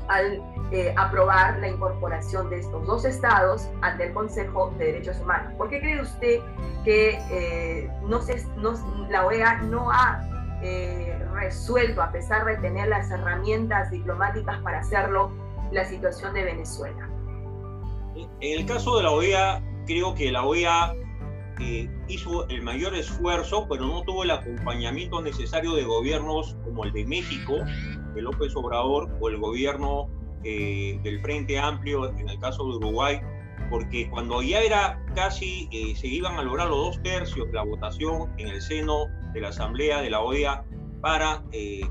al 0.07 0.41
eh, 0.71 0.93
aprobar 0.97 1.59
la 1.59 1.67
incorporación 1.67 2.49
de 2.49 2.59
estos 2.59 2.85
dos 2.87 3.05
estados 3.05 3.69
ante 3.81 4.07
el 4.07 4.13
Consejo 4.13 4.73
de 4.77 4.85
Derechos 4.85 5.19
Humanos. 5.19 5.53
¿Por 5.57 5.69
qué 5.69 5.79
cree 5.79 6.01
usted 6.01 6.39
que 6.83 7.19
eh, 7.31 7.91
no 8.07 8.21
se, 8.21 8.43
no, 8.57 8.73
la 9.09 9.25
OEA 9.25 9.61
no 9.61 9.91
ha 9.91 10.27
eh, 10.63 11.23
resuelto, 11.33 12.01
a 12.01 12.11
pesar 12.11 12.45
de 12.45 12.57
tener 12.57 12.87
las 12.87 13.11
herramientas 13.11 13.91
diplomáticas 13.91 14.59
para 14.61 14.79
hacerlo, 14.79 15.31
la 15.71 15.85
situación 15.85 16.33
de 16.33 16.43
Venezuela? 16.43 17.09
En 18.15 18.59
el 18.59 18.65
caso 18.65 18.97
de 18.97 19.03
la 19.03 19.11
OEA, 19.11 19.63
creo 19.85 20.15
que 20.15 20.31
la 20.31 20.43
OEA 20.43 20.95
hizo 22.07 22.47
el 22.49 22.61
mayor 22.61 22.95
esfuerzo, 22.95 23.67
pero 23.69 23.85
no 23.85 24.01
tuvo 24.03 24.23
el 24.23 24.31
acompañamiento 24.31 25.21
necesario 25.21 25.75
de 25.75 25.83
gobiernos 25.83 26.57
como 26.63 26.83
el 26.83 26.91
de 26.93 27.05
México, 27.05 27.53
de 28.13 28.21
López 28.21 28.55
Obrador 28.55 29.09
o 29.19 29.29
el 29.29 29.37
gobierno 29.37 30.07
eh, 30.43 30.99
del 31.03 31.21
Frente 31.21 31.57
Amplio, 31.57 32.09
en 32.09 32.29
el 32.29 32.39
caso 32.39 32.63
de 32.63 32.75
Uruguay, 32.77 33.21
porque 33.69 34.09
cuando 34.09 34.41
ya 34.41 34.61
era 34.61 35.01
casi, 35.15 35.69
eh, 35.71 35.95
se 35.95 36.07
iban 36.07 36.37
a 36.37 36.43
lograr 36.43 36.67
los 36.67 36.77
dos 36.77 37.03
tercios 37.03 37.47
de 37.47 37.53
la 37.53 37.63
votación 37.63 38.29
en 38.37 38.49
el 38.49 38.61
seno 38.61 39.05
de 39.33 39.41
la 39.41 39.49
Asamblea 39.49 40.01
de 40.01 40.09
la 40.09 40.19
OEA 40.21 40.63
para 41.01 41.43
eh, 41.51 41.81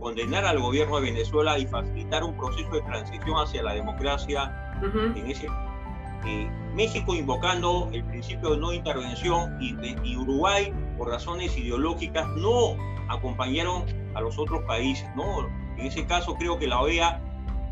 condenar 0.00 0.44
al 0.44 0.58
gobierno 0.58 0.96
de 0.96 1.10
Venezuela 1.10 1.58
y 1.58 1.66
facilitar 1.66 2.24
un 2.24 2.36
proceso 2.36 2.70
de 2.70 2.80
transición 2.82 3.36
hacia 3.36 3.62
la 3.62 3.74
democracia 3.74 4.80
en 5.14 5.26
ese 5.26 5.48
México 6.74 7.14
invocando 7.14 7.88
el 7.92 8.04
principio 8.04 8.50
de 8.50 8.58
no 8.58 8.72
intervención 8.72 9.56
y, 9.60 9.74
y 10.04 10.16
Uruguay 10.16 10.72
por 10.96 11.08
razones 11.08 11.56
ideológicas 11.56 12.26
no 12.36 12.76
acompañaron 13.08 13.84
a 14.14 14.20
los 14.20 14.38
otros 14.38 14.62
países, 14.64 15.08
¿no? 15.16 15.48
En 15.78 15.86
ese 15.86 16.04
caso 16.06 16.34
creo 16.34 16.58
que 16.58 16.66
la 16.66 16.80
OEA 16.80 17.20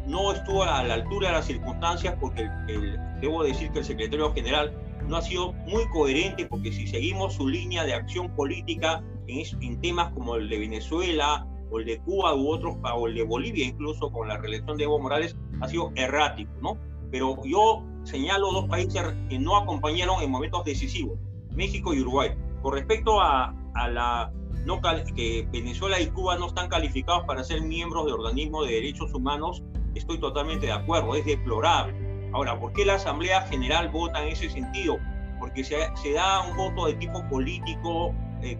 no 0.06 0.32
estuvo 0.32 0.62
a 0.62 0.82
la 0.84 0.94
altura 0.94 1.28
de 1.28 1.34
las 1.34 1.46
circunstancias 1.46 2.14
porque 2.20 2.48
el, 2.68 2.98
debo 3.20 3.42
decir 3.42 3.70
que 3.72 3.80
el 3.80 3.84
secretario 3.84 4.32
general 4.32 4.72
no 5.08 5.16
ha 5.16 5.22
sido 5.22 5.52
muy 5.52 5.88
coherente 5.88 6.46
porque 6.46 6.72
si 6.72 6.86
seguimos 6.86 7.34
su 7.34 7.48
línea 7.48 7.84
de 7.84 7.94
acción 7.94 8.30
política 8.36 9.02
en, 9.26 9.44
en 9.62 9.80
temas 9.80 10.12
como 10.12 10.36
el 10.36 10.48
de 10.48 10.58
Venezuela 10.58 11.46
o 11.70 11.80
el 11.80 11.86
de 11.86 11.98
Cuba 11.98 12.34
u 12.34 12.48
otros, 12.48 12.76
o 12.94 13.08
el 13.08 13.14
de 13.16 13.24
Bolivia 13.24 13.66
incluso 13.66 14.10
con 14.12 14.28
la 14.28 14.38
reelección 14.38 14.76
de 14.76 14.84
Evo 14.84 15.00
Morales, 15.00 15.36
ha 15.60 15.68
sido 15.68 15.90
errático, 15.96 16.52
¿no? 16.62 16.78
Pero 17.10 17.36
yo 17.44 17.82
señalo 18.04 18.52
dos 18.52 18.68
países 18.68 19.02
que 19.28 19.38
no 19.40 19.56
acompañaron 19.56 20.22
en 20.22 20.30
momentos 20.30 20.64
decisivos, 20.64 21.18
México 21.50 21.92
y 21.92 22.00
Uruguay. 22.02 22.30
Con 22.62 22.74
respecto 22.74 23.20
a 23.20 23.52
la 23.74 24.32
no 24.66 24.80
que 25.14 25.48
Venezuela 25.52 26.00
y 26.00 26.08
Cuba 26.08 26.36
no 26.36 26.48
están 26.48 26.68
calificados 26.68 27.24
para 27.24 27.44
ser 27.44 27.62
miembros 27.62 28.04
de 28.06 28.12
organismos 28.12 28.66
de 28.66 28.74
derechos 28.74 29.14
humanos, 29.14 29.62
estoy 29.94 30.18
totalmente 30.18 30.66
de 30.66 30.72
acuerdo, 30.72 31.14
es 31.14 31.24
deplorable. 31.24 31.94
Ahora, 32.32 32.58
¿por 32.58 32.72
qué 32.72 32.84
la 32.84 32.94
Asamblea 32.94 33.42
General 33.42 33.88
vota 33.88 34.20
en 34.24 34.32
ese 34.32 34.50
sentido? 34.50 34.98
Porque 35.38 35.62
se, 35.62 35.76
se 35.94 36.12
da 36.14 36.40
un 36.40 36.56
voto 36.56 36.86
de 36.86 36.94
tipo 36.94 37.22
político. 37.28 38.12
Eh, 38.42 38.58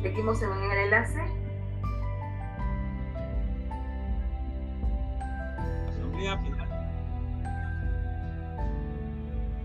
Seguimos 0.00 0.40
en 0.42 0.52
el 0.52 0.78
enlace. 0.78 1.20
Asamblea 5.88 6.38
General. 6.38 6.68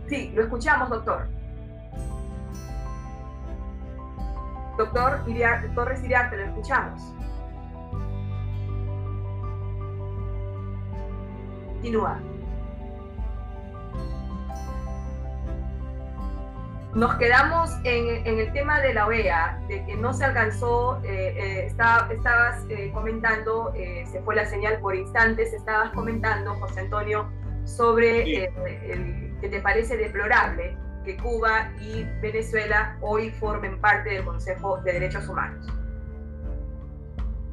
Sí, 0.08 0.32
lo 0.34 0.42
escuchamos, 0.42 0.90
doctor. 0.90 1.39
Doctor 4.80 5.26
Torres 5.76 6.02
Iriarte, 6.06 6.38
lo 6.38 6.44
escuchamos. 6.46 7.14
Continúa. 11.66 12.22
Nos 16.96 17.16
quedamos 17.16 17.72
en, 17.84 18.26
el 18.26 18.54
tema 18.54 18.80
de 18.80 18.94
la 18.94 19.08
OEA, 19.08 19.60
de 19.68 19.86
que 19.86 19.98
no 19.98 20.14
se 20.14 20.24
alcanzó, 20.24 21.02
eh, 21.04 21.36
eh, 21.38 21.66
estabas 21.68 22.66
eh, 22.70 22.90
comentando, 22.94 23.74
se 23.74 24.22
fue 24.22 24.34
la 24.34 24.46
señal 24.46 24.80
por 24.80 24.96
instantes, 24.96 25.52
estabas 25.52 25.92
comentando, 25.92 26.56
José 26.56 26.80
Antonio, 26.80 27.30
sobre 27.66 28.46
el, 28.46 29.38
que 29.42 29.50
te 29.50 29.60
parece 29.60 29.98
deplorable 29.98 30.78
Cuba 31.18 31.72
y 31.82 32.04
Venezuela 32.22 32.98
hoy 33.02 33.30
formen 33.32 33.80
parte 33.80 34.12
del 34.12 34.26
Consejo 34.26 34.78
de 34.84 34.94
Derechos 34.94 35.28
Humanos. 35.28 35.66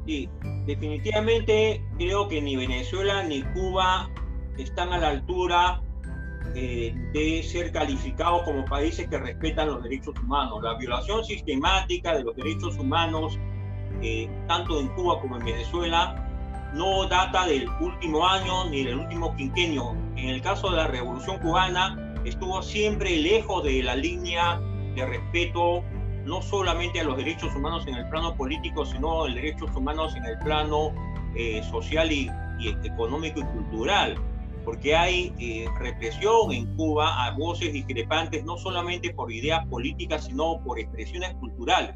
Sí, 0.05 0.29
definitivamente 0.65 1.83
creo 1.97 2.27
que 2.29 2.41
ni 2.41 2.55
Venezuela 2.55 3.23
ni 3.23 3.43
Cuba 3.43 4.09
están 4.57 4.93
a 4.93 4.97
la 4.99 5.09
altura 5.09 5.81
eh, 6.55 6.95
de 7.13 7.43
ser 7.43 7.71
calificados 7.71 8.43
como 8.43 8.65
países 8.65 9.07
que 9.09 9.17
respetan 9.17 9.67
los 9.67 9.83
derechos 9.83 10.15
humanos. 10.19 10.63
La 10.63 10.75
violación 10.75 11.23
sistemática 11.25 12.15
de 12.15 12.23
los 12.23 12.35
derechos 12.35 12.77
humanos, 12.77 13.37
eh, 14.01 14.29
tanto 14.47 14.79
en 14.79 14.87
Cuba 14.95 15.19
como 15.19 15.37
en 15.37 15.45
Venezuela, 15.45 16.23
no 16.73 17.07
data 17.07 17.45
del 17.45 17.69
último 17.79 18.25
año 18.27 18.69
ni 18.69 18.83
del 18.83 18.99
último 18.99 19.35
quinquenio. 19.35 19.91
En 20.15 20.29
el 20.29 20.41
caso 20.41 20.69
de 20.69 20.77
la 20.77 20.87
Revolución 20.87 21.37
cubana, 21.39 22.06
estuvo 22.27 22.61
siempre 22.61 23.17
lejos 23.17 23.63
de 23.63 23.81
la 23.83 23.95
línea 23.95 24.59
de 24.95 25.05
respeto 25.05 25.83
no 26.25 26.41
solamente 26.41 26.99
a 26.99 27.05
los 27.05 27.15
derechos 27.15 27.55
humanos 27.55 27.87
en 27.87 27.95
el 27.95 28.09
plano 28.09 28.35
político, 28.35 28.85
sino 28.85 29.23
a 29.23 29.27
los 29.27 29.35
derechos 29.35 29.73
humanos 29.75 30.13
en 30.15 30.25
el 30.25 30.37
plano 30.39 30.93
eh, 31.35 31.63
social 31.71 32.11
y, 32.11 32.29
económico 32.83 33.39
y 33.39 33.43
cultural, 33.43 34.15
porque 34.65 34.95
hay 34.95 35.33
eh, 35.39 35.67
represión 35.79 36.51
en 36.51 36.65
Cuba 36.75 37.25
a 37.25 37.31
voces 37.31 37.71
discrepantes, 37.71 38.43
no 38.43 38.57
solamente 38.57 39.13
por 39.13 39.31
ideas 39.31 39.65
políticas, 39.67 40.25
sino 40.25 40.59
por 40.65 40.79
expresiones 40.79 41.33
culturales. 41.35 41.95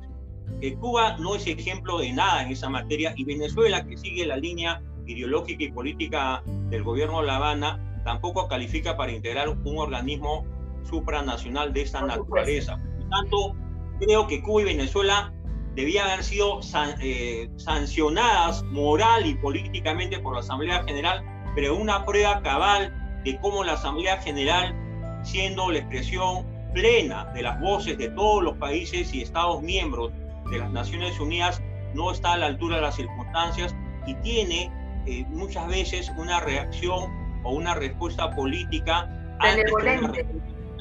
Eh, 0.62 0.76
Cuba 0.76 1.18
no 1.18 1.36
es 1.36 1.46
ejemplo 1.48 1.98
de 1.98 2.14
nada 2.14 2.44
en 2.44 2.52
esa 2.52 2.70
materia 2.70 3.14
y 3.18 3.26
Venezuela, 3.26 3.86
que 3.86 3.98
sigue 3.98 4.26
la 4.26 4.38
línea 4.38 4.82
ideológica 5.08 5.64
y 5.64 5.72
política 5.72 6.42
del 6.70 6.84
gobierno 6.84 7.20
de 7.20 7.28
La 7.28 7.36
Habana, 7.38 7.91
tampoco 8.04 8.48
califica 8.48 8.98
para 8.98 9.12
integrar 9.12 9.50
un 9.50 9.78
organismo 9.78 10.46
supranacional 10.84 11.74
de 11.74 11.82
esta 11.82 12.02
naturaleza. 12.02 12.80
Por 12.98 13.10
tanto, 13.10 13.56
creo 14.00 14.28
que 14.28 14.42
Cuba 14.42 14.62
y 14.62 14.66
Venezuela 14.66 15.34
debían 15.76 16.08
haber 16.08 16.24
sido 16.24 16.60
eh, 17.02 17.50
sancionadas 17.58 18.64
moral 18.64 19.26
y 19.26 19.36
políticamente 19.36 20.20
por 20.20 20.34
la 20.34 20.40
Asamblea 20.40 20.84
General, 20.84 21.24
pero 21.56 21.76
una 21.76 22.06
prueba 22.06 22.42
cabal 22.42 22.94
de 23.24 23.40
cómo 23.40 23.64
la 23.64 23.74
Asamblea 23.74 24.18
General, 24.18 24.76
siendo 25.24 25.72
la 25.72 25.80
expresión 25.80 26.46
plena 26.74 27.26
de 27.34 27.44
las 27.44 27.60
voces 27.60 27.98
de 27.98 28.10
todos 28.10 28.44
los 28.44 28.58
países 28.58 29.14
y 29.14 29.22
estados 29.22 29.62
miembros 29.62 30.12
de 30.50 30.60
las 30.60 30.72
Naciones 30.72 31.20
Unidas, 31.20 31.62
no 31.94 32.12
está 32.12 32.34
a 32.34 32.38
la 32.38 32.48
altura 32.48 32.78
de 32.78 32.82
las 32.84 32.96
circunstancias 32.96 33.76
y 34.08 34.16
tiene 34.16 34.72
eh, 35.06 35.26
muchas 35.30 35.68
veces 35.68 36.12
una 36.18 36.40
reacción 36.40 37.21
o 37.44 37.54
una 37.54 37.76
respuesta 37.76 38.30
política 38.36 39.10
benevolente, 39.42 40.26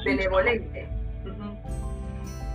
benevolente. 0.05 0.89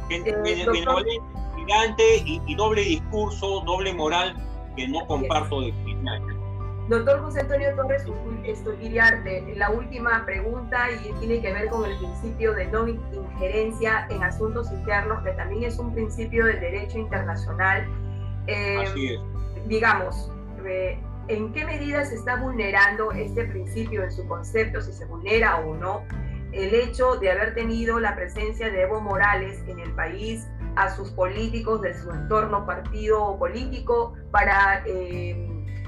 benevolente, 0.09 1.21
gigante 1.57 2.05
y, 2.25 2.55
doble 2.55 2.83
discurso, 2.83 3.62
doble 3.66 3.92
moral 3.95 4.35
que 4.77 4.87
no 4.88 5.07
comparto 5.07 5.61
de 5.62 5.73
Doctor 6.88 7.21
José 7.21 7.40
Antonio 7.40 7.75
Torres 7.75 8.05
Iriarte, 8.81 9.55
la 9.57 9.71
última 9.71 10.25
pregunta 10.25 10.88
y 10.92 11.12
tiene 11.19 11.40
que 11.40 11.53
ver 11.53 11.69
con 11.69 11.85
el 11.85 11.99
principio 11.99 12.55
de 12.55 12.66
no 12.66 12.87
injerencia 12.87 14.07
en 14.09 14.23
asuntos 14.23 14.71
internos, 14.71 15.23
que 15.25 15.33
también 15.33 15.64
es 15.64 15.79
un 15.79 15.92
principio 15.92 16.47
del 16.47 16.61
derecho 16.61 16.99
internacional. 16.99 17.88
Eh, 18.47 18.79
Así 18.83 19.14
es. 19.14 19.21
Digamos, 19.66 20.31
eh, 20.64 20.97
en 21.29 21.53
qué 21.53 21.65
medida 21.65 22.05
se 22.05 22.15
está 22.15 22.37
vulnerando 22.37 23.12
este 23.12 23.45
principio 23.45 24.05
en 24.05 24.11
su 24.11 24.27
concepto, 24.27 24.81
si 24.81 24.93
se 24.93 25.05
vulnera 25.07 25.57
o 25.57 25.75
no, 25.75 26.05
el 26.53 26.75
hecho 26.75 27.17
de 27.17 27.31
haber 27.31 27.55
tenido 27.55 27.99
la 28.01 28.15
presencia 28.15 28.71
de 28.71 28.83
Evo 28.83 29.01
Morales 29.01 29.62
en 29.67 29.79
el 29.81 29.93
país, 29.93 30.47
a 30.77 30.95
sus 30.95 31.11
políticos 31.11 31.81
de 31.81 31.95
su 31.95 32.11
entorno 32.11 32.67
partido 32.67 33.23
o 33.23 33.39
político, 33.39 34.15
para 34.31 34.83
eh, 34.87 35.35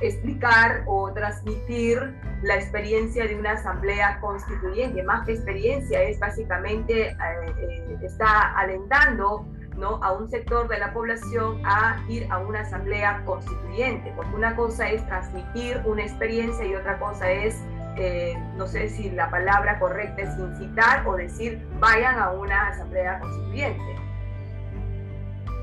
explicar 0.01 0.85
o 0.87 1.12
transmitir 1.12 2.14
la 2.42 2.57
experiencia 2.57 3.27
de 3.27 3.37
una 3.37 3.53
asamblea 3.53 4.18
constituyente. 4.20 5.03
Más 5.03 5.27
que 5.27 5.33
experiencia, 5.33 6.03
es 6.03 6.18
básicamente, 6.18 7.09
eh, 7.09 7.16
eh, 7.59 7.98
está 8.03 8.55
alentando 8.57 9.46
a 9.85 10.12
un 10.12 10.29
sector 10.29 10.69
de 10.69 10.79
la 10.79 10.93
población 10.93 11.61
a 11.64 12.03
ir 12.09 12.27
a 12.31 12.38
una 12.38 12.61
asamblea 12.61 13.23
constituyente, 13.25 14.12
porque 14.17 14.35
una 14.35 14.57
cosa 14.57 14.91
es 14.91 15.07
transmitir 15.07 15.81
una 15.85 16.03
experiencia 16.03 16.67
y 16.67 16.75
otra 16.75 16.99
cosa 16.99 17.31
es, 17.31 17.62
eh, 17.97 18.37
no 18.57 18.67
sé 18.67 18.88
si 18.88 19.11
la 19.11 19.31
palabra 19.31 19.79
correcta 19.79 20.23
es 20.23 20.38
incitar 20.38 21.07
o 21.07 21.17
decir 21.17 21.64
vayan 21.79 22.19
a 22.19 22.31
una 22.31 22.69
asamblea 22.69 23.21
constituyente. 23.21 23.99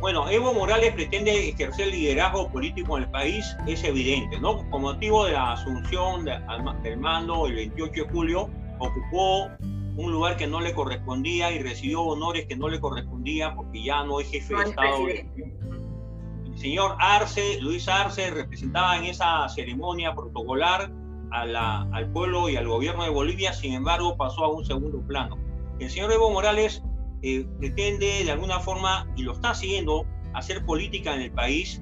Bueno, 0.02 0.30
Evo 0.30 0.54
Morales 0.54 0.94
pretende 0.94 1.50
ejercer 1.50 1.88
liderazgo 1.88 2.50
político 2.50 2.98
en 2.98 3.04
el 3.04 3.10
país, 3.10 3.56
es 3.66 3.84
evidente, 3.84 4.40
¿no? 4.40 4.70
Con 4.70 4.82
motivo 4.82 5.26
de 5.26 5.34
la 5.34 5.54
asunción 5.54 6.26
del 6.26 6.98
mando 6.98 7.48
el 7.48 7.56
28 7.56 7.92
de 7.92 8.10
julio, 8.12 8.50
ocupó 8.80 9.50
un 9.96 10.12
lugar 10.12 10.38
que 10.38 10.48
no 10.48 10.60
le 10.60 10.74
correspondía 10.74 11.52
y 11.52 11.60
recibió 11.60 12.02
honores 12.02 12.46
que 12.48 12.56
no 12.56 12.68
le 12.68 12.80
correspondían 12.80 13.56
porque 13.56 13.84
ya 13.84 14.04
no 14.04 14.20
es 14.20 14.30
jefe 14.30 14.56
de 14.56 14.64
Estado. 14.64 15.08
El 15.08 16.58
señor 16.58 16.96
Arce, 17.00 17.60
Luis 17.62 17.88
Arce, 17.88 18.32
representaba 18.32 18.98
en 18.98 19.06
esa 19.06 19.48
ceremonia 19.50 20.14
protocolar 20.14 20.92
a 21.32 21.46
la, 21.46 21.82
al 21.92 22.12
pueblo 22.12 22.50
y 22.50 22.56
al 22.56 22.68
gobierno 22.68 23.04
de 23.04 23.10
Bolivia, 23.10 23.54
sin 23.54 23.74
embargo 23.74 24.16
pasó 24.16 24.46
a 24.46 24.50
un 24.50 24.66
segundo 24.66 25.02
plano. 25.02 25.38
El 25.80 25.90
señor 25.90 26.12
Evo 26.12 26.30
Morales 26.30 26.82
eh, 27.22 27.46
pretende 27.60 28.24
de 28.24 28.32
alguna 28.32 28.60
forma, 28.60 29.08
y 29.16 29.24
lo 29.24 29.34
está 29.34 29.52
haciendo, 29.52 30.06
hacer 30.34 30.66
política 30.66 31.14
en 31.16 31.22
el 31.22 31.32
país 31.32 31.82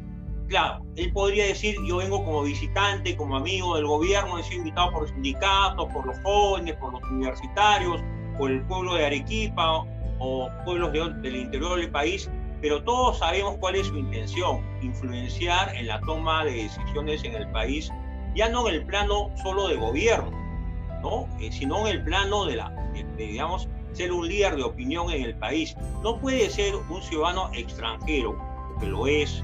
él 0.96 1.12
podría 1.14 1.46
decir, 1.46 1.76
yo 1.86 1.98
vengo 1.98 2.24
como 2.24 2.44
visitante, 2.44 3.16
como 3.16 3.38
amigo 3.38 3.76
del 3.76 3.86
gobierno, 3.86 4.38
he 4.38 4.44
sido 4.44 4.60
invitado 4.60 4.92
por 4.92 5.02
los 5.04 5.12
sindicatos, 5.12 5.92
por 5.92 6.06
los 6.06 6.18
jóvenes, 6.24 6.76
por 6.76 6.94
los 6.94 7.04
universitarios, 7.04 8.02
por 8.38 8.52
el 8.52 8.62
pueblo 8.64 8.96
de 8.96 9.06
Arequipa 9.06 9.86
o 10.20 10.50
pueblos 10.66 10.94
del 10.94 11.36
interior 11.36 11.80
del 11.80 11.90
país, 11.90 12.30
pero 12.62 12.84
todos 12.84 13.20
sabemos 13.20 13.58
cuál 13.60 13.76
es 13.76 13.88
su 13.88 13.98
intención, 13.98 14.62
influenciar 14.82 15.76
en 15.76 15.88
la 15.88 16.00
toma 16.02 16.46
de 16.46 16.64
decisiones 16.64 17.24
en 17.24 17.36
el 17.36 17.50
país, 17.52 17.92
ya 18.36 18.50
no 18.50 18.68
en 18.68 18.76
el 18.76 18.86
plano 18.86 19.32
solo 19.44 19.68
de 19.68 19.76
gobierno, 19.76 20.32
¿no? 21.02 21.28
Eh, 21.40 21.52
sino 21.52 21.88
en 21.88 21.98
el 21.98 22.04
plano 22.04 22.46
de, 22.46 22.56
la, 22.56 22.74
digamos, 23.18 23.68
ser 23.92 24.12
un 24.12 24.28
líder 24.28 24.56
de 24.56 24.64
opinión 24.64 25.10
en 25.12 25.24
el 25.24 25.36
país. 25.36 25.76
No 26.04 26.20
puede 26.20 26.50
ser 26.50 26.76
un 26.76 27.02
ciudadano 27.02 27.50
extranjero, 27.54 28.38
que 28.80 28.88
lo 28.88 29.08
es, 29.08 29.44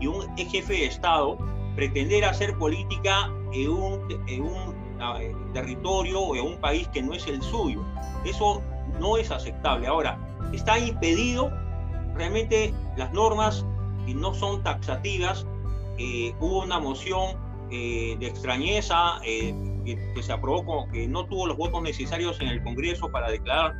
y 0.00 0.06
un 0.06 0.36
jefe 0.36 0.72
de 0.72 0.86
Estado 0.86 1.38
pretender 1.74 2.24
hacer 2.24 2.56
política 2.56 3.30
en 3.52 3.70
un, 3.70 4.24
en 4.26 4.42
un 4.42 5.52
territorio 5.52 6.20
o 6.20 6.36
en 6.36 6.46
un 6.46 6.56
país 6.58 6.88
que 6.88 7.02
no 7.02 7.12
es 7.12 7.26
el 7.26 7.42
suyo. 7.42 7.82
Eso 8.24 8.62
no 8.98 9.16
es 9.16 9.30
aceptable. 9.30 9.86
Ahora, 9.86 10.18
está 10.52 10.78
impedido, 10.78 11.50
realmente 12.14 12.72
las 12.96 13.12
normas 13.12 13.64
no 14.14 14.34
son 14.34 14.62
taxativas. 14.62 15.46
Eh, 15.98 16.34
hubo 16.40 16.62
una 16.62 16.78
moción 16.78 17.36
eh, 17.70 18.16
de 18.18 18.26
extrañeza 18.26 19.18
eh, 19.24 19.54
que, 19.84 20.22
se 20.22 20.32
aprobó, 20.32 20.88
que 20.92 21.08
no 21.08 21.26
tuvo 21.26 21.46
los 21.46 21.56
votos 21.56 21.82
necesarios 21.82 22.40
en 22.40 22.48
el 22.48 22.62
Congreso 22.62 23.10
para 23.10 23.30
declarar 23.30 23.74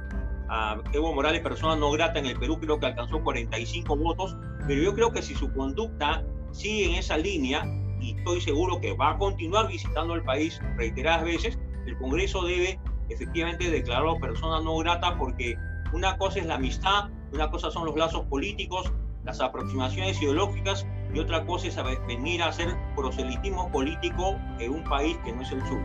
a 0.49 0.81
Evo 0.93 1.13
Morales 1.13 1.41
persona 1.41 1.77
no 1.77 1.91
grata 1.91 2.19
en 2.19 2.27
el 2.27 2.39
Perú, 2.39 2.59
creo 2.61 2.79
que 2.79 2.87
alcanzó 2.87 3.23
45 3.23 3.97
votos, 3.97 4.37
pero 4.67 4.83
yo 4.83 4.95
creo 4.95 5.13
que 5.13 5.23
si 5.23 5.35
su 5.35 5.53
conducta 5.53 6.25
sigue 6.53 6.87
en 6.87 6.95
esa 6.97 7.17
línea, 7.17 7.65
y 8.01 8.17
estoy 8.17 8.41
seguro 8.41 8.81
que 8.81 8.95
va 8.95 9.13
a 9.13 9.19
continuar 9.19 9.69
visitando 9.69 10.15
el 10.15 10.23
país 10.23 10.61
reiteradas 10.77 11.25
veces, 11.25 11.59
el 11.87 11.97
Congreso 11.99 12.45
debe 12.45 12.79
efectivamente 13.09 13.71
declararlo 13.71 14.19
persona 14.19 14.61
no 14.61 14.77
grata 14.79 15.17
porque 15.17 15.57
una 15.93 16.17
cosa 16.19 16.41
es 16.41 16.47
la 16.47 16.57
amistad, 16.57 17.11
una 17.33 17.51
cosa 17.51 17.71
son 17.71 17.87
los 17.87 17.97
lazos 17.97 18.25
políticos, 18.27 18.93
las 19.25 19.41
aproximaciones 19.41 20.21
ideológicas 20.21 20.87
y 21.13 21.19
otra 21.19 21.45
cosa 21.47 21.69
es 21.69 21.77
venir 22.07 22.43
a 22.43 22.49
hacer 22.49 22.69
proselitismo 22.95 23.71
político 23.71 24.37
en 24.59 24.73
un 24.73 24.85
país 24.85 25.17
que 25.25 25.33
no 25.33 25.43
es 25.43 25.53
el 25.53 25.61
suyo. 25.63 25.81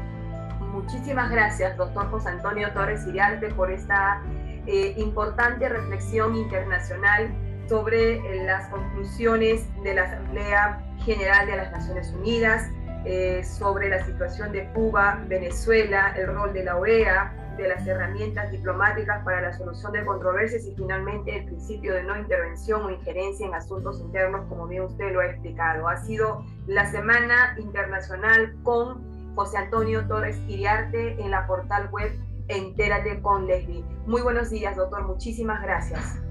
Muchísimas 0.73 1.29
gracias, 1.29 1.77
doctor 1.77 2.09
José 2.09 2.29
Antonio 2.29 2.71
Torres 2.73 3.05
Iriarte, 3.07 3.49
por 3.53 3.71
esta 3.71 4.21
eh, 4.65 4.93
importante 4.97 5.67
reflexión 5.67 6.35
internacional 6.35 7.33
sobre 7.71 8.17
eh, 8.17 8.43
las 8.43 8.67
conclusiones 8.67 9.65
de 9.81 9.93
la 9.93 10.03
Asamblea 10.03 10.83
General 11.05 11.47
de 11.47 11.55
las 11.55 11.71
Naciones 11.71 12.11
Unidas, 12.11 12.69
eh, 13.05 13.45
sobre 13.45 13.87
la 13.87 14.05
situación 14.05 14.51
de 14.51 14.67
Cuba, 14.73 15.23
Venezuela, 15.29 16.13
el 16.17 16.27
rol 16.27 16.51
de 16.51 16.65
la 16.65 16.75
OEA, 16.75 17.33
de 17.55 17.69
las 17.69 17.87
herramientas 17.87 18.51
diplomáticas 18.51 19.23
para 19.23 19.39
la 19.39 19.53
solución 19.53 19.93
de 19.93 20.03
controversias 20.03 20.65
y 20.65 20.75
finalmente 20.75 21.33
el 21.33 21.45
principio 21.45 21.93
de 21.93 22.03
no 22.03 22.17
intervención 22.17 22.83
o 22.83 22.89
injerencia 22.89 23.47
en 23.47 23.53
asuntos 23.53 24.01
internos, 24.01 24.45
como 24.49 24.67
bien 24.67 24.83
usted 24.83 25.13
lo 25.13 25.21
ha 25.21 25.27
explicado. 25.27 25.87
Ha 25.87 25.95
sido 25.95 26.43
la 26.67 26.91
Semana 26.91 27.55
Internacional 27.57 28.53
con 28.63 29.33
José 29.33 29.59
Antonio 29.59 30.05
Torres 30.09 30.37
Iriarte 30.49 31.13
en 31.21 31.31
la 31.31 31.47
portal 31.47 31.89
web 31.91 32.11
Entérate 32.49 33.21
con 33.21 33.47
Leslie. 33.47 33.85
Muy 34.05 34.21
buenos 34.21 34.49
días, 34.49 34.75
doctor. 34.75 35.07
Muchísimas 35.07 35.61
gracias. 35.61 36.21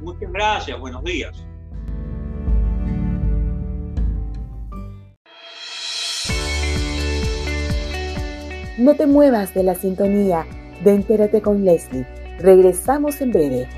Muchas 0.00 0.32
gracias. 0.32 0.78
Buenos 0.78 1.04
días. 1.04 1.44
No 8.78 8.94
te 8.94 9.06
muevas 9.06 9.54
de 9.54 9.64
la 9.64 9.74
sintonía 9.74 10.46
de 10.84 10.94
Entérate 10.94 11.42
con 11.42 11.64
Leslie. 11.64 12.06
Regresamos 12.38 13.20
en 13.20 13.32
breve. 13.32 13.68